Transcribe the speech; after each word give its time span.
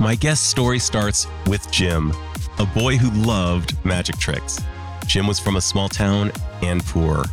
My 0.00 0.14
guest 0.14 0.48
story 0.48 0.78
starts 0.78 1.26
with 1.46 1.70
Jim, 1.70 2.12
a 2.58 2.66
boy 2.66 2.96
who 2.96 3.10
loved 3.10 3.76
magic 3.84 4.16
tricks. 4.16 4.58
Jim 5.06 5.26
was 5.26 5.38
from 5.38 5.56
a 5.56 5.60
small 5.60 5.88
town 5.88 6.32
and 6.62 6.84
poor. 6.84 7.24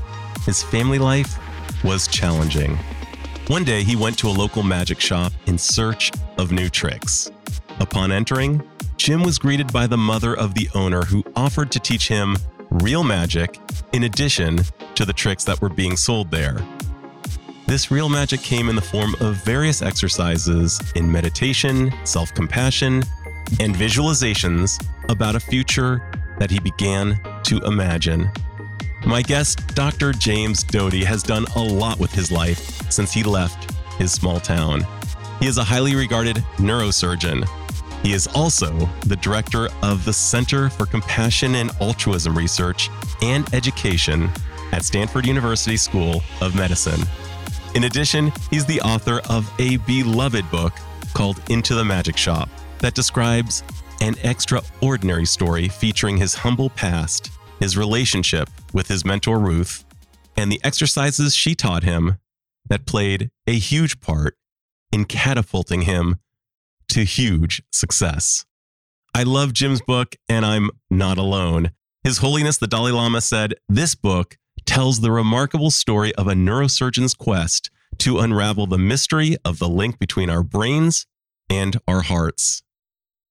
His 0.45 0.61
family 0.61 0.99
life 0.99 1.37
was 1.83 2.07
challenging. 2.07 2.77
One 3.47 3.63
day, 3.63 3.83
he 3.83 3.95
went 3.95 4.17
to 4.19 4.27
a 4.27 4.29
local 4.29 4.61
magic 4.61 4.99
shop 4.99 5.31
in 5.47 5.57
search 5.57 6.11
of 6.37 6.51
new 6.51 6.69
tricks. 6.69 7.31
Upon 7.79 8.11
entering, 8.11 8.61
Jim 8.97 9.23
was 9.23 9.39
greeted 9.39 9.71
by 9.71 9.87
the 9.87 9.97
mother 9.97 10.35
of 10.37 10.53
the 10.53 10.69
owner 10.75 11.03
who 11.03 11.23
offered 11.35 11.71
to 11.71 11.79
teach 11.79 12.07
him 12.07 12.37
real 12.69 13.03
magic 13.03 13.59
in 13.93 14.03
addition 14.03 14.59
to 14.95 15.05
the 15.05 15.13
tricks 15.13 15.43
that 15.45 15.61
were 15.61 15.69
being 15.69 15.95
sold 15.95 16.29
there. 16.29 16.59
This 17.69 17.91
real 17.91 18.09
magic 18.09 18.41
came 18.41 18.67
in 18.67 18.75
the 18.75 18.81
form 18.81 19.13
of 19.19 19.35
various 19.45 19.83
exercises 19.83 20.81
in 20.95 21.09
meditation, 21.09 21.93
self 22.03 22.33
compassion, 22.33 23.03
and 23.59 23.75
visualizations 23.75 24.83
about 25.07 25.35
a 25.35 25.39
future 25.39 26.01
that 26.39 26.49
he 26.49 26.59
began 26.59 27.21
to 27.43 27.59
imagine. 27.65 28.31
My 29.05 29.21
guest, 29.21 29.75
Dr. 29.75 30.13
James 30.13 30.63
Doty, 30.63 31.03
has 31.03 31.21
done 31.21 31.45
a 31.55 31.61
lot 31.61 31.99
with 31.99 32.11
his 32.11 32.31
life 32.31 32.57
since 32.91 33.13
he 33.13 33.21
left 33.21 33.71
his 33.99 34.11
small 34.11 34.39
town. 34.39 34.83
He 35.39 35.45
is 35.45 35.59
a 35.59 35.63
highly 35.63 35.93
regarded 35.93 36.37
neurosurgeon. 36.57 37.47
He 38.01 38.13
is 38.13 38.25
also 38.33 38.89
the 39.05 39.17
director 39.17 39.69
of 39.83 40.05
the 40.05 40.13
Center 40.13 40.71
for 40.71 40.87
Compassion 40.87 41.53
and 41.53 41.69
Altruism 41.79 42.35
Research 42.35 42.89
and 43.21 43.47
Education 43.53 44.27
at 44.71 44.85
Stanford 44.85 45.27
University 45.27 45.77
School 45.77 46.23
of 46.41 46.55
Medicine. 46.55 47.01
In 47.75 47.83
addition, 47.83 48.31
he's 48.49 48.65
the 48.65 48.81
author 48.81 49.21
of 49.29 49.51
a 49.59 49.77
beloved 49.77 50.49
book 50.49 50.73
called 51.13 51.41
Into 51.49 51.75
the 51.75 51.85
Magic 51.85 52.17
Shop 52.17 52.49
that 52.79 52.95
describes 52.95 53.63
an 54.01 54.15
extraordinary 54.23 55.25
story 55.25 55.67
featuring 55.67 56.17
his 56.17 56.33
humble 56.33 56.71
past, 56.71 57.29
his 57.59 57.77
relationship 57.77 58.49
with 58.73 58.87
his 58.87 59.05
mentor 59.05 59.39
Ruth, 59.39 59.85
and 60.35 60.51
the 60.51 60.61
exercises 60.63 61.35
she 61.35 61.53
taught 61.53 61.83
him 61.83 62.17
that 62.69 62.85
played 62.85 63.29
a 63.45 63.57
huge 63.57 63.99
part 63.99 64.35
in 64.91 65.05
catapulting 65.05 65.81
him 65.81 66.17
to 66.89 67.03
huge 67.03 67.61
success. 67.71 68.45
I 69.13 69.23
love 69.23 69.53
Jim's 69.53 69.81
book, 69.81 70.15
and 70.27 70.45
I'm 70.45 70.71
not 70.89 71.17
alone. 71.17 71.71
His 72.03 72.19
Holiness 72.19 72.57
the 72.57 72.67
Dalai 72.67 72.91
Lama 72.91 73.21
said, 73.21 73.55
This 73.67 73.95
book 73.95 74.37
tells 74.69 74.99
the 74.99 75.11
remarkable 75.11 75.71
story 75.71 76.13
of 76.13 76.27
a 76.27 76.35
neurosurgeon's 76.35 77.15
quest 77.15 77.71
to 77.97 78.19
unravel 78.19 78.67
the 78.67 78.77
mystery 78.77 79.35
of 79.43 79.57
the 79.57 79.67
link 79.67 79.97
between 79.97 80.29
our 80.29 80.43
brains 80.43 81.07
and 81.49 81.79
our 81.87 82.01
hearts. 82.01 82.61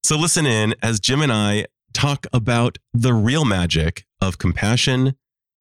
So, 0.02 0.18
listen 0.18 0.46
in 0.46 0.74
as 0.82 0.98
Jim 0.98 1.22
and 1.22 1.30
I 1.30 1.66
talk 1.94 2.26
about 2.32 2.78
the 2.92 3.14
real 3.14 3.44
magic 3.44 4.04
of 4.20 4.38
compassion, 4.38 5.14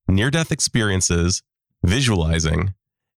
near 0.07 0.31
death 0.31 0.51
experiences, 0.51 1.43
visualizing, 1.83 2.73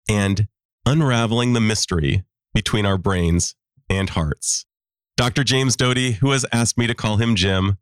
and 0.10 0.50
unraveling 0.86 1.54
the 1.54 1.62
mystery 1.62 2.26
between 2.54 2.86
our 2.86 2.98
brains 2.98 3.56
and 3.90 4.10
hearts. 4.10 4.66
Dr. 5.16 5.46
James 5.46 5.78
Doty, 5.78 6.14
who 6.14 6.32
has 6.32 6.46
asked 6.52 6.78
me 6.78 6.88
to 6.88 6.94
call 6.94 7.16
him 7.18 7.36
Jim, 7.36 7.78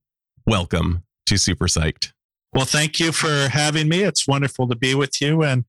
welcome 0.46 1.02
to 1.26 1.38
Super 1.38 1.66
Psyched. 1.66 2.12
Well, 2.54 2.66
thank 2.66 3.00
you 3.00 3.12
for 3.12 3.50
having 3.50 3.90
me. 3.90 4.04
It's 4.04 4.28
wonderful 4.28 4.68
to 4.68 4.76
be 4.76 4.96
with 4.96 5.22
you. 5.22 5.44
And 5.44 5.66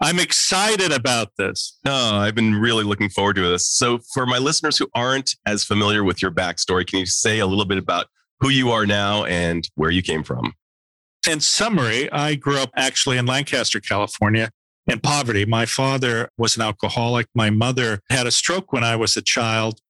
I'm 0.00 0.20
excited 0.20 0.92
about 0.92 1.32
this. 1.38 1.78
Oh, 1.84 2.16
I've 2.16 2.34
been 2.34 2.54
really 2.54 2.84
looking 2.84 3.08
forward 3.08 3.36
to 3.36 3.48
this. 3.48 3.66
So, 3.66 3.98
for 4.14 4.26
my 4.26 4.38
listeners 4.38 4.78
who 4.78 4.88
aren't 4.94 5.34
as 5.44 5.64
familiar 5.64 6.04
with 6.04 6.22
your 6.22 6.30
backstory, 6.30 6.86
can 6.86 7.00
you 7.00 7.06
say 7.06 7.40
a 7.40 7.46
little 7.46 7.64
bit 7.64 7.78
about 7.78 8.06
who 8.40 8.48
you 8.48 8.70
are 8.70 8.86
now 8.86 9.24
and 9.24 9.68
where 9.74 9.90
you 9.90 10.02
came 10.02 10.22
from? 10.22 10.54
In 11.28 11.40
summary, 11.40 12.10
I 12.12 12.36
grew 12.36 12.58
up 12.58 12.70
actually 12.76 13.18
in 13.18 13.26
Lancaster, 13.26 13.80
California, 13.80 14.50
in 14.86 15.00
poverty. 15.00 15.44
My 15.44 15.66
father 15.66 16.30
was 16.38 16.54
an 16.56 16.62
alcoholic. 16.62 17.26
My 17.34 17.50
mother 17.50 18.00
had 18.08 18.26
a 18.28 18.30
stroke 18.30 18.72
when 18.72 18.84
I 18.84 18.94
was 18.94 19.16
a 19.16 19.22
child 19.22 19.80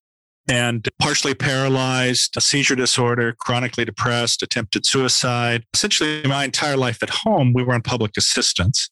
and 0.48 0.88
partially 0.98 1.34
paralyzed, 1.34 2.36
a 2.36 2.40
seizure 2.40 2.74
disorder, 2.74 3.34
chronically 3.38 3.84
depressed, 3.84 4.42
attempted 4.42 4.86
suicide. 4.86 5.64
Essentially, 5.74 6.22
my 6.26 6.44
entire 6.44 6.76
life 6.76 7.02
at 7.02 7.10
home, 7.10 7.52
we 7.52 7.62
were 7.62 7.74
on 7.74 7.82
public 7.82 8.16
assistance. 8.16 8.88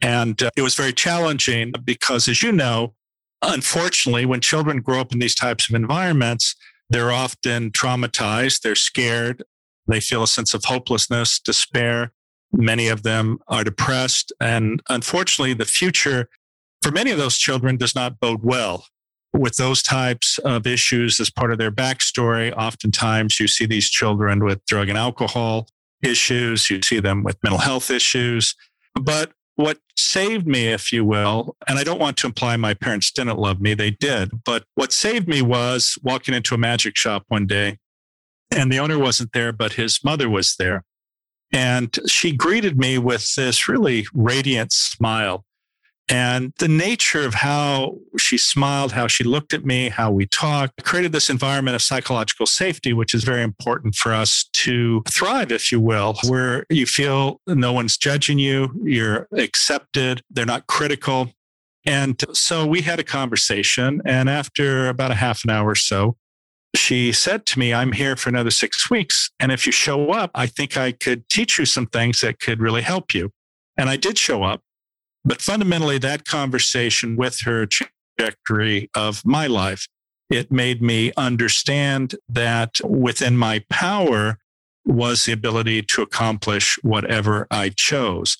And 0.00 0.42
uh, 0.42 0.50
it 0.56 0.62
was 0.62 0.74
very 0.74 0.92
challenging 0.92 1.72
because, 1.84 2.26
as 2.26 2.42
you 2.42 2.52
know, 2.52 2.94
unfortunately, 3.42 4.24
when 4.24 4.40
children 4.40 4.80
grow 4.80 5.00
up 5.00 5.12
in 5.12 5.18
these 5.18 5.34
types 5.34 5.68
of 5.68 5.74
environments, 5.74 6.56
they're 6.88 7.12
often 7.12 7.70
traumatized, 7.70 8.62
they're 8.62 8.74
scared, 8.74 9.42
they 9.86 10.00
feel 10.00 10.22
a 10.22 10.28
sense 10.28 10.54
of 10.54 10.64
hopelessness, 10.64 11.38
despair. 11.38 12.12
Many 12.52 12.88
of 12.88 13.02
them 13.02 13.38
are 13.48 13.64
depressed. 13.64 14.32
And 14.40 14.82
unfortunately, 14.88 15.54
the 15.54 15.64
future 15.64 16.28
for 16.82 16.90
many 16.90 17.10
of 17.10 17.18
those 17.18 17.36
children 17.36 17.76
does 17.76 17.94
not 17.94 18.20
bode 18.20 18.42
well 18.42 18.86
with 19.34 19.56
those 19.56 19.82
types 19.82 20.38
of 20.38 20.66
issues 20.66 21.20
as 21.20 21.28
part 21.28 21.52
of 21.52 21.58
their 21.58 21.70
backstory. 21.70 22.52
Oftentimes, 22.56 23.40
you 23.40 23.48
see 23.48 23.66
these 23.66 23.90
children 23.90 24.44
with 24.44 24.64
drug 24.64 24.88
and 24.88 24.96
alcohol 24.96 25.68
issues, 26.02 26.70
you 26.70 26.80
see 26.82 27.00
them 27.00 27.22
with 27.24 27.42
mental 27.42 27.58
health 27.58 27.90
issues. 27.90 28.54
But 28.94 29.32
what 29.56 29.78
saved 29.96 30.46
me, 30.46 30.68
if 30.68 30.92
you 30.92 31.04
will, 31.04 31.56
and 31.68 31.78
I 31.78 31.84
don't 31.84 32.00
want 32.00 32.16
to 32.18 32.26
imply 32.26 32.56
my 32.56 32.74
parents 32.74 33.10
didn't 33.10 33.38
love 33.38 33.60
me, 33.60 33.74
they 33.74 33.90
did, 33.90 34.30
but 34.44 34.64
what 34.74 34.92
saved 34.92 35.28
me 35.28 35.42
was 35.42 35.98
walking 36.02 36.34
into 36.34 36.54
a 36.54 36.58
magic 36.58 36.96
shop 36.96 37.24
one 37.28 37.46
day 37.46 37.78
and 38.50 38.72
the 38.72 38.78
owner 38.78 38.98
wasn't 38.98 39.32
there, 39.32 39.52
but 39.52 39.74
his 39.74 40.02
mother 40.04 40.28
was 40.28 40.56
there. 40.56 40.84
And 41.52 41.96
she 42.06 42.32
greeted 42.32 42.78
me 42.78 42.98
with 42.98 43.34
this 43.34 43.68
really 43.68 44.06
radiant 44.12 44.72
smile. 44.72 45.44
And 46.08 46.52
the 46.58 46.68
nature 46.68 47.24
of 47.24 47.34
how 47.34 47.96
she 48.18 48.36
smiled, 48.36 48.92
how 48.92 49.06
she 49.06 49.24
looked 49.24 49.54
at 49.54 49.64
me, 49.64 49.88
how 49.88 50.10
we 50.10 50.26
talked, 50.26 50.84
created 50.84 51.12
this 51.12 51.30
environment 51.30 51.74
of 51.74 51.82
psychological 51.82 52.44
safety, 52.44 52.92
which 52.92 53.14
is 53.14 53.24
very 53.24 53.42
important 53.42 53.94
for 53.94 54.12
us 54.12 54.44
to 54.52 55.02
thrive, 55.08 55.50
if 55.50 55.72
you 55.72 55.80
will, 55.80 56.18
where 56.26 56.66
you 56.68 56.84
feel 56.84 57.40
no 57.46 57.72
one's 57.72 57.96
judging 57.96 58.38
you, 58.38 58.68
you're 58.82 59.28
accepted, 59.32 60.20
they're 60.30 60.44
not 60.44 60.66
critical. 60.66 61.32
And 61.86 62.22
so 62.32 62.66
we 62.66 62.82
had 62.82 62.98
a 62.98 63.04
conversation. 63.04 64.02
And 64.04 64.28
after 64.28 64.88
about 64.88 65.10
a 65.10 65.14
half 65.14 65.44
an 65.44 65.50
hour 65.50 65.70
or 65.70 65.74
so, 65.74 66.16
she 66.74 67.12
said 67.12 67.46
to 67.46 67.58
me, 67.58 67.72
I'm 67.72 67.92
here 67.92 68.16
for 68.16 68.28
another 68.28 68.50
six 68.50 68.90
weeks. 68.90 69.30
And 69.38 69.52
if 69.52 69.64
you 69.64 69.72
show 69.72 70.10
up, 70.10 70.30
I 70.34 70.46
think 70.46 70.76
I 70.76 70.92
could 70.92 71.28
teach 71.28 71.58
you 71.58 71.64
some 71.64 71.86
things 71.86 72.20
that 72.20 72.40
could 72.40 72.60
really 72.60 72.82
help 72.82 73.14
you. 73.14 73.30
And 73.76 73.88
I 73.88 73.96
did 73.96 74.18
show 74.18 74.42
up. 74.42 74.63
But 75.24 75.40
fundamentally, 75.40 75.98
that 75.98 76.24
conversation 76.24 77.16
with 77.16 77.40
her 77.44 77.66
trajectory 77.66 78.90
of 78.94 79.24
my 79.24 79.46
life, 79.46 79.88
it 80.30 80.52
made 80.52 80.82
me 80.82 81.12
understand 81.16 82.14
that 82.28 82.80
within 82.84 83.36
my 83.36 83.64
power 83.70 84.38
was 84.84 85.24
the 85.24 85.32
ability 85.32 85.82
to 85.82 86.02
accomplish 86.02 86.78
whatever 86.82 87.46
I 87.50 87.70
chose. 87.70 88.36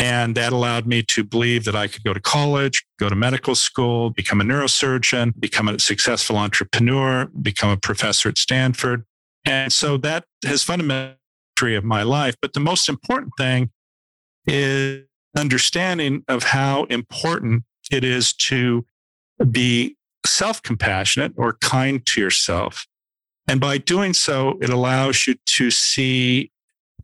And 0.00 0.36
that 0.36 0.52
allowed 0.52 0.86
me 0.86 1.02
to 1.04 1.24
believe 1.24 1.64
that 1.64 1.74
I 1.74 1.88
could 1.88 2.04
go 2.04 2.12
to 2.12 2.20
college, 2.20 2.84
go 3.00 3.08
to 3.08 3.16
medical 3.16 3.54
school, 3.54 4.10
become 4.10 4.40
a 4.40 4.44
neurosurgeon, 4.44 5.32
become 5.40 5.68
a 5.68 5.78
successful 5.78 6.36
entrepreneur, 6.36 7.26
become 7.26 7.70
a 7.70 7.76
professor 7.76 8.28
at 8.28 8.38
Stanford. 8.38 9.04
And 9.44 9.72
so 9.72 9.96
that 9.98 10.24
has 10.44 10.62
fundamentally 10.62 11.16
of 11.74 11.84
my 11.84 12.02
life. 12.02 12.36
But 12.40 12.52
the 12.52 12.60
most 12.60 12.88
important 12.88 13.32
thing 13.36 13.70
is 14.46 15.07
understanding 15.36 16.24
of 16.28 16.42
how 16.44 16.84
important 16.84 17.64
it 17.90 18.04
is 18.04 18.32
to 18.32 18.84
be 19.50 19.96
self 20.26 20.62
compassionate 20.62 21.32
or 21.36 21.54
kind 21.54 22.04
to 22.06 22.20
yourself. 22.20 22.86
And 23.46 23.60
by 23.60 23.78
doing 23.78 24.12
so, 24.14 24.58
it 24.60 24.68
allows 24.68 25.26
you 25.26 25.36
to 25.56 25.70
see 25.70 26.50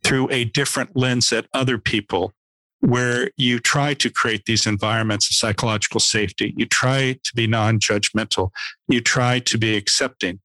through 0.03 0.29
a 0.29 0.45
different 0.45 0.95
lens 0.95 1.33
at 1.33 1.47
other 1.53 1.79
people, 1.79 2.33
where 2.79 3.31
you 3.37 3.59
try 3.59 3.95
to 3.95 4.09
create 4.11 4.45
these 4.45 4.67
environments 4.67 5.29
of 5.29 5.35
psychological 5.35 5.99
safety. 5.99 6.53
You 6.55 6.67
try 6.67 7.17
to 7.23 7.35
be 7.35 7.47
non 7.47 7.79
judgmental. 7.79 8.51
You 8.87 9.01
try 9.01 9.39
to 9.39 9.57
be 9.57 9.75
accepting. 9.75 10.39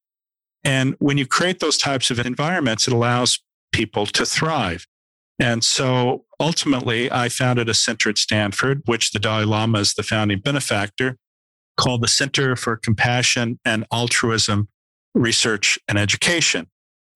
And 0.65 0.94
when 0.99 1.19
you 1.19 1.27
create 1.27 1.61
those 1.61 1.77
types 1.77 2.11
of 2.11 2.19
environments, 2.19 2.87
it 2.87 2.94
allows 2.94 3.41
people 3.73 4.06
to 4.06 4.25
thrive. 4.25 4.87
And 5.38 5.62
so 5.65 6.25
ultimately, 6.40 7.12
I 7.12 7.28
founded 7.28 7.69
a 7.69 7.75
center 7.75 8.10
at 8.10 8.19
Stanford, 8.19 8.82
which 8.87 9.12
the 9.12 9.19
Dalai 9.19 9.44
Lama 9.44 9.78
is 9.78 9.94
the 9.94 10.02
founding 10.02 10.40
benefactor, 10.40 11.19
called 11.76 12.02
the 12.02 12.08
Center 12.08 12.56
for 12.56 12.76
Compassion 12.76 13.60
and 13.64 13.87
Altruism 13.92 14.69
Research 15.14 15.78
and 15.87 15.98
Education. 15.98 16.69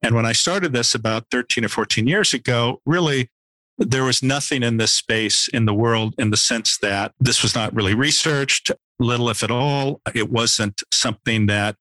And 0.02 0.14
when 0.14 0.26
I 0.26 0.32
started 0.32 0.72
this 0.72 0.94
about 0.94 1.26
13 1.30 1.64
or 1.64 1.68
14 1.68 2.06
years 2.06 2.34
ago, 2.34 2.80
really, 2.84 3.30
there 3.78 4.04
was 4.04 4.22
nothing 4.22 4.62
in 4.62 4.76
this 4.76 4.92
space 4.92 5.48
in 5.48 5.64
the 5.64 5.74
world 5.74 6.14
in 6.18 6.30
the 6.30 6.36
sense 6.36 6.78
that 6.78 7.12
this 7.18 7.42
was 7.42 7.54
not 7.54 7.74
really 7.74 7.94
researched, 7.94 8.70
little 8.98 9.30
if 9.30 9.42
at 9.42 9.50
all. 9.50 10.00
It 10.14 10.30
wasn't 10.30 10.82
something 10.92 11.46
that 11.46 11.76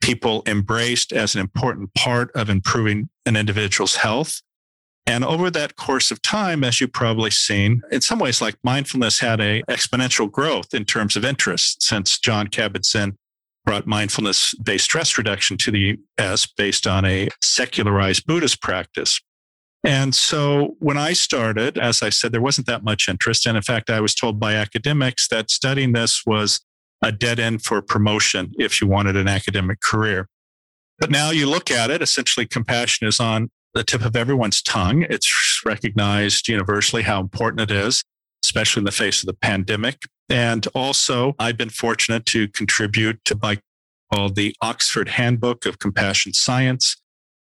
people 0.00 0.42
embraced 0.46 1.12
as 1.12 1.34
an 1.34 1.40
important 1.40 1.92
part 1.94 2.30
of 2.34 2.48
improving 2.48 3.08
an 3.26 3.36
individual's 3.36 3.96
health. 3.96 4.40
And 5.08 5.24
over 5.24 5.50
that 5.50 5.76
course 5.76 6.10
of 6.10 6.20
time, 6.20 6.62
as 6.62 6.82
you've 6.82 6.92
probably 6.92 7.30
seen, 7.30 7.80
in 7.90 8.02
some 8.02 8.18
ways, 8.18 8.42
like 8.42 8.56
mindfulness 8.62 9.20
had 9.20 9.40
a 9.40 9.62
exponential 9.62 10.30
growth 10.30 10.74
in 10.74 10.84
terms 10.84 11.16
of 11.16 11.24
interest 11.24 11.82
since 11.82 12.18
Jon 12.18 12.48
Kabat-Zinn 12.48 13.16
brought 13.64 13.86
mindfulness 13.86 14.52
based 14.62 14.84
stress 14.84 15.16
reduction 15.16 15.56
to 15.58 15.70
the 15.70 15.96
US 16.18 16.44
based 16.44 16.86
on 16.86 17.06
a 17.06 17.28
secularized 17.42 18.26
Buddhist 18.26 18.60
practice. 18.60 19.18
And 19.82 20.14
so 20.14 20.76
when 20.78 20.98
I 20.98 21.14
started, 21.14 21.78
as 21.78 22.02
I 22.02 22.10
said, 22.10 22.32
there 22.32 22.42
wasn't 22.42 22.66
that 22.66 22.84
much 22.84 23.08
interest. 23.08 23.46
And 23.46 23.56
in 23.56 23.62
fact, 23.62 23.88
I 23.88 24.00
was 24.00 24.14
told 24.14 24.38
by 24.38 24.56
academics 24.56 25.26
that 25.28 25.50
studying 25.50 25.92
this 25.92 26.26
was 26.26 26.60
a 27.02 27.12
dead 27.12 27.40
end 27.40 27.62
for 27.62 27.80
promotion 27.80 28.52
if 28.58 28.78
you 28.78 28.86
wanted 28.86 29.16
an 29.16 29.28
academic 29.28 29.80
career. 29.80 30.28
But 30.98 31.10
now 31.10 31.30
you 31.30 31.48
look 31.48 31.70
at 31.70 31.90
it, 31.90 32.02
essentially, 32.02 32.44
compassion 32.44 33.06
is 33.06 33.20
on 33.20 33.50
the 33.78 33.84
tip 33.84 34.04
of 34.04 34.16
everyone's 34.16 34.60
tongue. 34.60 35.06
It's 35.08 35.62
recognized 35.64 36.48
universally 36.48 37.02
how 37.02 37.20
important 37.20 37.70
it 37.70 37.70
is, 37.70 38.02
especially 38.44 38.80
in 38.80 38.84
the 38.84 38.90
face 38.90 39.22
of 39.22 39.28
the 39.28 39.34
pandemic. 39.34 40.02
And 40.28 40.66
also, 40.74 41.34
I've 41.38 41.56
been 41.56 41.70
fortunate 41.70 42.26
to 42.26 42.48
contribute 42.48 43.24
to 43.24 43.36
by 43.36 43.58
called 44.12 44.34
the 44.34 44.54
Oxford 44.62 45.10
Handbook 45.10 45.64
of 45.64 45.78
Compassion 45.78 46.32
Science, 46.32 46.96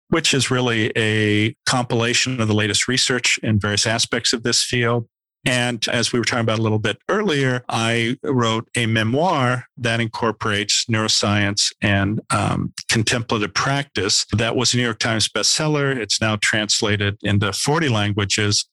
which 0.10 0.34
is 0.34 0.52
really 0.52 0.92
a 0.96 1.56
compilation 1.66 2.40
of 2.40 2.48
the 2.48 2.54
latest 2.54 2.88
research 2.88 3.40
in 3.42 3.60
various 3.60 3.88
aspects 3.88 4.32
of 4.32 4.44
this 4.44 4.64
field. 4.64 5.08
And 5.48 5.88
as 5.88 6.12
we 6.12 6.20
were 6.20 6.26
talking 6.26 6.42
about 6.42 6.60
a 6.60 6.62
little 6.62 6.78
bit 6.78 6.98
earlier, 7.08 7.64
I 7.70 8.18
wrote 8.22 8.68
a 8.76 8.86
memoir 8.86 9.64
that 9.78 10.02
incorporates 10.02 10.86
neuroscience 10.92 11.72
and 11.82 12.20
um, 12.32 12.74
contemplative 12.92 13.54
practice. 13.54 14.26
That 14.34 14.58
was 14.58 14.74
a 14.74 14.78
New 14.78 14.84
York 14.84 15.00
Times 15.00 15.30
bestseller. 15.30 15.96
It's 15.96 16.20
now 16.20 16.36
translated 16.42 17.18
into 17.24 17.54
40 17.54 17.88
languages. 17.88 18.66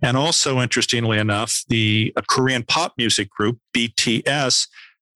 And 0.00 0.16
also, 0.16 0.60
interestingly 0.60 1.18
enough, 1.18 1.62
the 1.68 2.14
Korean 2.26 2.62
pop 2.62 2.94
music 2.96 3.28
group 3.28 3.58
BTS 3.76 4.66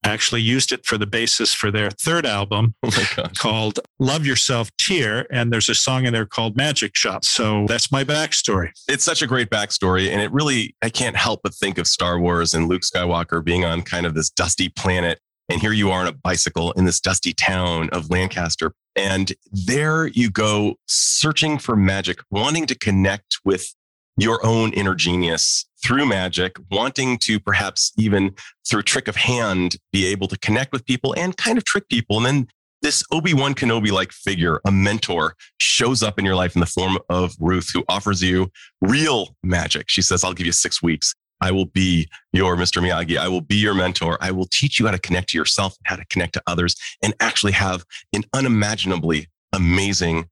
actually 0.03 0.41
used 0.41 0.71
it 0.71 0.85
for 0.85 0.97
the 0.97 1.05
basis 1.05 1.53
for 1.53 1.71
their 1.71 1.91
third 1.91 2.25
album 2.25 2.75
oh 2.83 3.05
called 3.37 3.79
Love 3.99 4.25
Yourself 4.25 4.71
Tear. 4.77 5.27
And 5.31 5.51
there's 5.51 5.69
a 5.69 5.75
song 5.75 6.05
in 6.05 6.13
there 6.13 6.25
called 6.25 6.55
Magic 6.55 6.95
Shop. 6.95 7.25
So 7.25 7.65
that's 7.67 7.91
my 7.91 8.03
backstory. 8.03 8.71
It's 8.87 9.03
such 9.03 9.21
a 9.21 9.27
great 9.27 9.49
backstory. 9.49 10.09
And 10.09 10.21
it 10.21 10.31
really, 10.31 10.75
I 10.81 10.89
can't 10.89 11.15
help 11.15 11.41
but 11.43 11.53
think 11.53 11.77
of 11.77 11.87
Star 11.87 12.19
Wars 12.19 12.53
and 12.53 12.67
Luke 12.67 12.81
Skywalker 12.83 13.43
being 13.43 13.65
on 13.65 13.81
kind 13.81 14.05
of 14.05 14.15
this 14.15 14.29
dusty 14.29 14.69
planet. 14.69 15.19
And 15.49 15.59
here 15.59 15.73
you 15.73 15.89
are 15.91 16.01
on 16.01 16.07
a 16.07 16.11
bicycle 16.11 16.71
in 16.73 16.85
this 16.85 16.99
dusty 16.99 17.33
town 17.33 17.89
of 17.89 18.09
Lancaster. 18.09 18.71
And 18.95 19.33
there 19.51 20.07
you 20.07 20.29
go 20.29 20.75
searching 20.87 21.57
for 21.57 21.75
magic, 21.75 22.19
wanting 22.29 22.67
to 22.67 22.77
connect 22.77 23.37
with 23.43 23.73
your 24.17 24.45
own 24.45 24.73
inner 24.73 24.95
genius 24.95 25.65
through 25.83 26.05
magic, 26.05 26.57
wanting 26.71 27.17
to 27.19 27.39
perhaps 27.39 27.91
even 27.97 28.35
through 28.69 28.83
trick 28.83 29.07
of 29.07 29.15
hand 29.15 29.77
be 29.91 30.05
able 30.05 30.27
to 30.27 30.37
connect 30.39 30.71
with 30.71 30.85
people 30.85 31.13
and 31.17 31.37
kind 31.37 31.57
of 31.57 31.63
trick 31.63 31.87
people. 31.89 32.17
And 32.17 32.25
then 32.25 32.47
this 32.81 33.03
Obi-Wan 33.11 33.55
Kenobi 33.55 33.91
like 33.91 34.11
figure, 34.11 34.61
a 34.65 34.71
mentor, 34.71 35.35
shows 35.59 36.01
up 36.01 36.17
in 36.17 36.25
your 36.25 36.35
life 36.35 36.55
in 36.55 36.61
the 36.61 36.65
form 36.65 36.97
of 37.09 37.35
Ruth, 37.39 37.69
who 37.73 37.83
offers 37.89 38.21
you 38.21 38.51
real 38.81 39.35
magic. 39.43 39.89
She 39.89 40.01
says, 40.01 40.23
I'll 40.23 40.33
give 40.33 40.45
you 40.45 40.53
six 40.53 40.81
weeks. 40.81 41.13
I 41.41 41.51
will 41.51 41.65
be 41.65 42.09
your 42.33 42.55
Mr. 42.55 42.81
Miyagi. 42.81 43.17
I 43.17 43.27
will 43.27 43.41
be 43.41 43.55
your 43.55 43.73
mentor. 43.73 44.17
I 44.21 44.31
will 44.31 44.47
teach 44.51 44.79
you 44.79 44.85
how 44.85 44.91
to 44.91 44.99
connect 44.99 45.29
to 45.29 45.37
yourself, 45.37 45.75
how 45.85 45.95
to 45.95 46.05
connect 46.05 46.33
to 46.33 46.43
others, 46.47 46.75
and 47.01 47.13
actually 47.19 47.53
have 47.53 47.85
an 48.13 48.23
unimaginably 48.33 49.27
amazing 49.53 50.29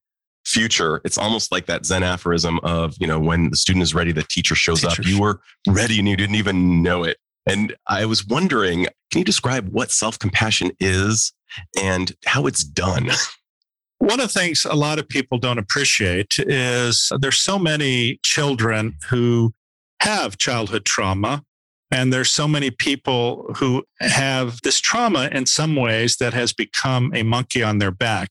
future, 0.48 1.02
it's 1.04 1.18
almost 1.18 1.52
like 1.52 1.66
that 1.66 1.86
Zen 1.86 2.04
aphorism 2.04 2.60
of, 2.64 2.96
you 3.00 3.06
know, 3.06 3.20
when 3.20 3.50
the 3.50 3.58
student 3.58 3.84
is 3.84 3.94
ready, 3.94 4.12
the 4.12 4.24
teacher 4.24 4.56
shows 4.56 4.82
teacher. 4.82 5.02
up. 5.02 5.08
You 5.08 5.20
were 5.20 5.42
ready 5.68 6.00
and 6.00 6.08
you 6.08 6.16
didn't 6.16 6.36
even 6.36 6.82
know 6.82 7.04
it. 7.04 7.18
And 7.46 7.76
I 7.88 8.06
was 8.06 8.26
wondering, 8.26 8.88
can 9.12 9.20
you 9.20 9.26
describe 9.26 9.70
what 9.70 9.92
self 9.92 10.18
compassion 10.18 10.72
is 10.80 11.34
and 11.82 12.14
how 12.26 12.48
it's 12.48 12.64
done? 12.64 13.10
One 14.00 14.20
of 14.20 14.32
the 14.32 14.40
things 14.40 14.66
a 14.66 14.76
lot 14.76 15.00
of 15.00 15.10
people 15.10 15.38
don't 15.38 15.58
appreciate 15.58 16.36
is 16.40 17.12
there's 17.20 17.40
so 17.40 17.58
many 17.58 18.20
children 18.24 18.96
who 19.10 19.54
have 20.02 20.38
childhood 20.38 20.86
trauma. 20.86 21.44
And 21.90 22.12
there's 22.12 22.30
so 22.30 22.50
many 22.50 22.70
people 22.70 23.50
who 23.58 23.86
have 24.02 24.62
this 24.62 24.82
trauma 24.82 25.30
in 25.32 25.46
some 25.46 25.76
ways 25.76 26.18
that 26.18 26.34
has 26.34 26.52
become 26.52 27.14
a 27.16 27.24
monkey 27.24 27.64
on 27.64 27.78
their 27.78 27.92
back. 27.92 28.30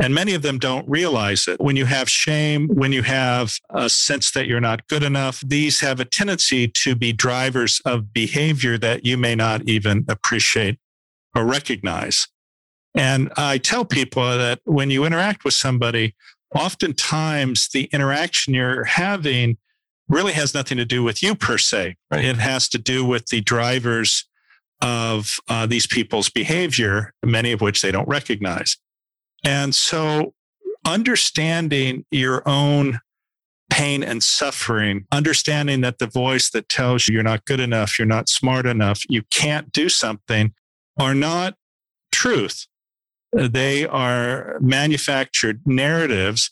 And 0.00 0.14
many 0.14 0.34
of 0.34 0.42
them 0.42 0.58
don't 0.58 0.88
realize 0.88 1.46
it. 1.46 1.60
When 1.60 1.76
you 1.76 1.84
have 1.84 2.08
shame, 2.08 2.68
when 2.68 2.92
you 2.92 3.02
have 3.02 3.52
a 3.70 3.88
sense 3.88 4.32
that 4.32 4.46
you're 4.46 4.60
not 4.60 4.88
good 4.88 5.02
enough, 5.02 5.40
these 5.40 5.80
have 5.80 6.00
a 6.00 6.04
tendency 6.04 6.66
to 6.68 6.96
be 6.96 7.12
drivers 7.12 7.80
of 7.84 8.12
behavior 8.12 8.78
that 8.78 9.04
you 9.04 9.16
may 9.16 9.34
not 9.34 9.68
even 9.68 10.04
appreciate 10.08 10.78
or 11.36 11.44
recognize. 11.44 12.26
And 12.94 13.32
I 13.36 13.58
tell 13.58 13.84
people 13.84 14.22
that 14.22 14.60
when 14.64 14.90
you 14.90 15.04
interact 15.04 15.44
with 15.44 15.54
somebody, 15.54 16.14
oftentimes 16.54 17.68
the 17.68 17.84
interaction 17.92 18.54
you're 18.54 18.84
having 18.84 19.56
really 20.08 20.32
has 20.32 20.54
nothing 20.54 20.78
to 20.78 20.84
do 20.84 21.02
with 21.02 21.22
you 21.22 21.34
per 21.34 21.58
se. 21.58 21.96
Right. 22.10 22.24
It 22.24 22.36
has 22.36 22.68
to 22.70 22.78
do 22.78 23.04
with 23.04 23.26
the 23.26 23.40
drivers 23.40 24.26
of 24.80 25.36
uh, 25.48 25.66
these 25.66 25.86
people's 25.86 26.28
behavior, 26.28 27.14
many 27.22 27.52
of 27.52 27.60
which 27.60 27.82
they 27.82 27.92
don't 27.92 28.08
recognize. 28.08 28.76
And 29.44 29.74
so 29.74 30.34
understanding 30.84 32.04
your 32.10 32.42
own 32.46 33.00
pain 33.70 34.02
and 34.02 34.22
suffering, 34.22 35.06
understanding 35.10 35.80
that 35.80 35.98
the 35.98 36.06
voice 36.06 36.50
that 36.50 36.68
tells 36.68 37.08
you 37.08 37.14
you're 37.14 37.22
not 37.22 37.44
good 37.46 37.60
enough, 37.60 37.98
you're 37.98 38.06
not 38.06 38.28
smart 38.28 38.66
enough, 38.66 39.00
you 39.08 39.22
can't 39.30 39.72
do 39.72 39.88
something 39.88 40.52
are 40.98 41.14
not 41.14 41.54
truth. 42.10 42.66
They 43.32 43.86
are 43.86 44.58
manufactured 44.60 45.62
narratives 45.64 46.50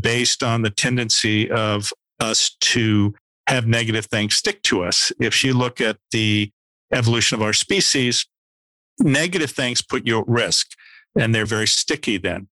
based 0.00 0.42
on 0.42 0.62
the 0.62 0.70
tendency 0.70 1.50
of 1.50 1.92
us 2.18 2.56
to 2.60 3.14
have 3.46 3.66
negative 3.66 4.06
things 4.06 4.34
stick 4.34 4.62
to 4.62 4.82
us. 4.82 5.12
If 5.20 5.44
you 5.44 5.52
look 5.52 5.82
at 5.82 5.98
the 6.12 6.50
evolution 6.92 7.36
of 7.36 7.42
our 7.42 7.52
species, 7.52 8.26
negative 9.00 9.50
things 9.50 9.82
put 9.82 10.06
you 10.06 10.20
at 10.20 10.28
risk 10.28 10.68
and 11.18 11.34
they're 11.34 11.46
very 11.46 11.66
sticky 11.66 12.18
then. 12.18 12.48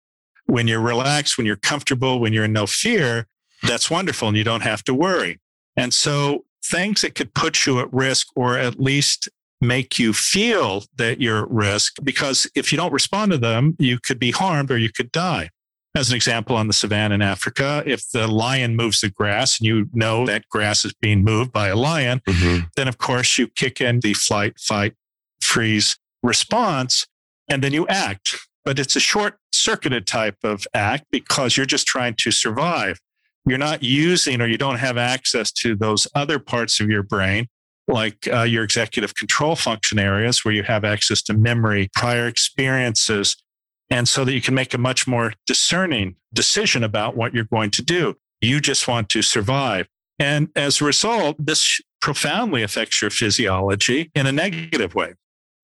When 0.46 0.66
you're 0.66 0.80
relaxed, 0.80 1.36
when 1.36 1.46
you're 1.46 1.56
comfortable, 1.56 2.20
when 2.20 2.32
you're 2.32 2.44
in 2.44 2.52
no 2.52 2.66
fear, 2.66 3.26
that's 3.62 3.90
wonderful 3.90 4.28
and 4.28 4.36
you 4.36 4.44
don't 4.44 4.62
have 4.62 4.82
to 4.84 4.94
worry. 4.94 5.40
And 5.76 5.92
so 5.92 6.44
things 6.64 7.02
that 7.02 7.14
could 7.14 7.34
put 7.34 7.66
you 7.66 7.80
at 7.80 7.92
risk 7.92 8.28
or 8.34 8.56
at 8.56 8.80
least 8.80 9.28
make 9.60 9.98
you 9.98 10.12
feel 10.12 10.84
that 10.96 11.20
you're 11.20 11.42
at 11.42 11.50
risk, 11.50 11.96
because 12.02 12.48
if 12.54 12.70
you 12.72 12.78
don't 12.78 12.92
respond 12.92 13.32
to 13.32 13.38
them, 13.38 13.76
you 13.78 13.98
could 13.98 14.18
be 14.18 14.30
harmed 14.30 14.70
or 14.70 14.78
you 14.78 14.90
could 14.90 15.10
die. 15.12 15.50
As 15.96 16.10
an 16.10 16.16
example, 16.16 16.54
on 16.54 16.68
the 16.68 16.72
savannah 16.72 17.14
in 17.14 17.22
Africa, 17.22 17.82
if 17.84 18.08
the 18.10 18.28
lion 18.28 18.76
moves 18.76 19.00
the 19.00 19.10
grass 19.10 19.58
and 19.58 19.66
you 19.66 19.88
know 19.92 20.26
that 20.26 20.48
grass 20.48 20.84
is 20.84 20.92
being 20.92 21.24
moved 21.24 21.50
by 21.50 21.68
a 21.68 21.76
lion, 21.76 22.20
mm-hmm. 22.28 22.66
then 22.76 22.86
of 22.86 22.98
course 22.98 23.36
you 23.36 23.48
kick 23.48 23.80
in 23.80 24.00
the 24.00 24.14
flight, 24.14 24.60
fight, 24.60 24.94
freeze 25.40 25.96
response, 26.22 27.06
and 27.48 27.64
then 27.64 27.72
you 27.72 27.86
act 27.88 28.36
but 28.68 28.78
it's 28.78 28.96
a 28.96 29.00
short 29.00 29.38
circuited 29.50 30.06
type 30.06 30.36
of 30.44 30.66
act 30.74 31.06
because 31.10 31.56
you're 31.56 31.64
just 31.64 31.86
trying 31.86 32.12
to 32.12 32.30
survive. 32.30 33.00
You're 33.46 33.56
not 33.56 33.82
using 33.82 34.42
or 34.42 34.46
you 34.46 34.58
don't 34.58 34.76
have 34.76 34.98
access 34.98 35.50
to 35.52 35.74
those 35.74 36.06
other 36.14 36.38
parts 36.38 36.78
of 36.78 36.90
your 36.90 37.02
brain, 37.02 37.46
like 37.86 38.28
uh, 38.30 38.42
your 38.42 38.64
executive 38.64 39.14
control 39.14 39.56
function 39.56 39.98
areas 39.98 40.44
where 40.44 40.52
you 40.52 40.64
have 40.64 40.84
access 40.84 41.22
to 41.22 41.32
memory, 41.32 41.88
prior 41.94 42.26
experiences, 42.26 43.42
and 43.88 44.06
so 44.06 44.22
that 44.26 44.34
you 44.34 44.42
can 44.42 44.52
make 44.54 44.74
a 44.74 44.78
much 44.78 45.06
more 45.06 45.32
discerning 45.46 46.16
decision 46.34 46.84
about 46.84 47.16
what 47.16 47.32
you're 47.32 47.44
going 47.44 47.70
to 47.70 47.82
do. 47.82 48.16
You 48.42 48.60
just 48.60 48.86
want 48.86 49.08
to 49.08 49.22
survive. 49.22 49.88
And 50.18 50.50
as 50.54 50.82
a 50.82 50.84
result, 50.84 51.36
this 51.38 51.80
profoundly 52.02 52.62
affects 52.62 53.00
your 53.00 53.10
physiology 53.10 54.10
in 54.14 54.26
a 54.26 54.32
negative 54.32 54.94
way. 54.94 55.14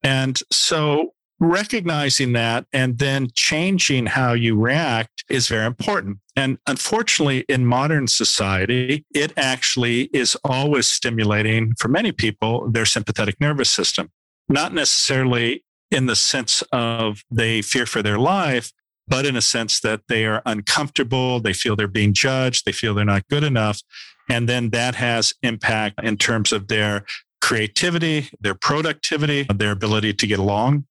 And 0.02 0.40
so 0.50 1.13
recognizing 1.40 2.32
that 2.32 2.66
and 2.72 2.98
then 2.98 3.28
changing 3.34 4.06
how 4.06 4.32
you 4.32 4.58
react 4.58 5.24
is 5.28 5.48
very 5.48 5.66
important. 5.66 6.18
And 6.36 6.58
unfortunately, 6.66 7.44
in 7.48 7.66
modern 7.66 8.06
society, 8.08 9.04
it 9.14 9.32
actually 9.36 10.04
is 10.12 10.36
always 10.44 10.86
stimulating 10.86 11.74
for 11.78 11.88
many 11.88 12.12
people 12.12 12.70
their 12.70 12.86
sympathetic 12.86 13.40
nervous 13.40 13.70
system, 13.70 14.10
not 14.48 14.72
necessarily 14.72 15.64
in 15.90 16.06
the 16.06 16.16
sense 16.16 16.62
of 16.72 17.22
they 17.30 17.62
fear 17.62 17.86
for 17.86 18.02
their 18.02 18.18
life, 18.18 18.72
but 19.06 19.26
in 19.26 19.36
a 19.36 19.42
sense 19.42 19.80
that 19.80 20.02
they 20.08 20.24
are 20.26 20.42
uncomfortable, 20.46 21.40
they 21.40 21.52
feel 21.52 21.76
they're 21.76 21.86
being 21.86 22.14
judged, 22.14 22.64
they 22.64 22.72
feel 22.72 22.94
they're 22.94 23.04
not 23.04 23.28
good 23.28 23.44
enough. 23.44 23.80
And 24.28 24.48
then 24.48 24.70
that 24.70 24.94
has 24.94 25.34
impact 25.42 26.02
in 26.02 26.16
terms 26.16 26.52
of 26.52 26.68
their 26.68 27.04
creativity, 27.42 28.30
their 28.40 28.54
productivity, 28.54 29.46
their 29.54 29.72
ability 29.72 30.14
to 30.14 30.26
get 30.26 30.38
along. 30.38 30.86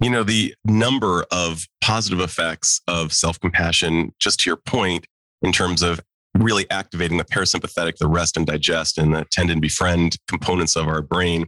You 0.00 0.10
know, 0.10 0.22
the 0.24 0.54
number 0.64 1.24
of 1.30 1.66
positive 1.80 2.20
effects 2.20 2.80
of 2.88 3.12
self 3.12 3.38
compassion, 3.40 4.12
just 4.18 4.40
to 4.40 4.50
your 4.50 4.56
point, 4.56 5.06
in 5.42 5.52
terms 5.52 5.82
of 5.82 6.00
really 6.34 6.68
activating 6.70 7.18
the 7.18 7.24
parasympathetic, 7.24 7.96
the 7.96 8.08
rest 8.08 8.36
and 8.36 8.46
digest, 8.46 8.98
and 8.98 9.14
the 9.14 9.24
tend 9.30 9.50
and 9.50 9.60
befriend 9.60 10.16
components 10.28 10.76
of 10.76 10.88
our 10.88 11.02
brain 11.02 11.46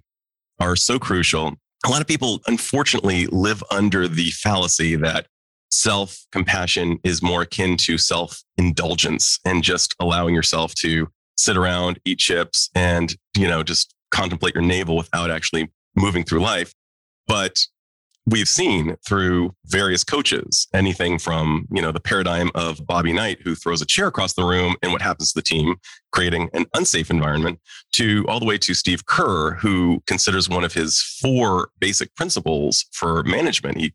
are 0.60 0.76
so 0.76 0.98
crucial. 0.98 1.54
A 1.84 1.90
lot 1.90 2.00
of 2.00 2.06
people, 2.06 2.40
unfortunately, 2.46 3.26
live 3.26 3.62
under 3.70 4.08
the 4.08 4.30
fallacy 4.30 4.96
that 4.96 5.26
self 5.70 6.26
compassion 6.32 6.98
is 7.04 7.22
more 7.22 7.42
akin 7.42 7.76
to 7.78 7.98
self 7.98 8.42
indulgence 8.56 9.38
and 9.44 9.62
just 9.62 9.94
allowing 10.00 10.34
yourself 10.34 10.74
to 10.76 11.08
sit 11.36 11.56
around, 11.56 11.98
eat 12.04 12.18
chips, 12.18 12.70
and, 12.74 13.16
you 13.36 13.46
know, 13.46 13.62
just 13.62 13.94
contemplate 14.10 14.54
your 14.54 14.64
navel 14.64 14.96
without 14.96 15.30
actually 15.30 15.70
moving 15.94 16.24
through 16.24 16.40
life. 16.40 16.72
But 17.26 17.66
we've 18.26 18.48
seen 18.48 18.96
through 19.06 19.54
various 19.66 20.02
coaches 20.02 20.66
anything 20.74 21.18
from 21.18 21.66
you 21.70 21.80
know 21.80 21.92
the 21.92 22.00
paradigm 22.00 22.50
of 22.54 22.84
bobby 22.86 23.12
knight 23.12 23.38
who 23.42 23.54
throws 23.54 23.80
a 23.80 23.86
chair 23.86 24.08
across 24.08 24.34
the 24.34 24.44
room 24.44 24.74
and 24.82 24.92
what 24.92 25.02
happens 25.02 25.32
to 25.32 25.38
the 25.38 25.42
team 25.42 25.76
creating 26.12 26.50
an 26.52 26.66
unsafe 26.74 27.10
environment 27.10 27.58
to 27.92 28.24
all 28.28 28.40
the 28.40 28.46
way 28.46 28.58
to 28.58 28.74
steve 28.74 29.06
kerr 29.06 29.52
who 29.54 30.02
considers 30.06 30.48
one 30.48 30.64
of 30.64 30.72
his 30.72 31.00
four 31.20 31.70
basic 31.78 32.14
principles 32.14 32.86
for 32.92 33.22
management. 33.24 33.78
He 33.78 33.92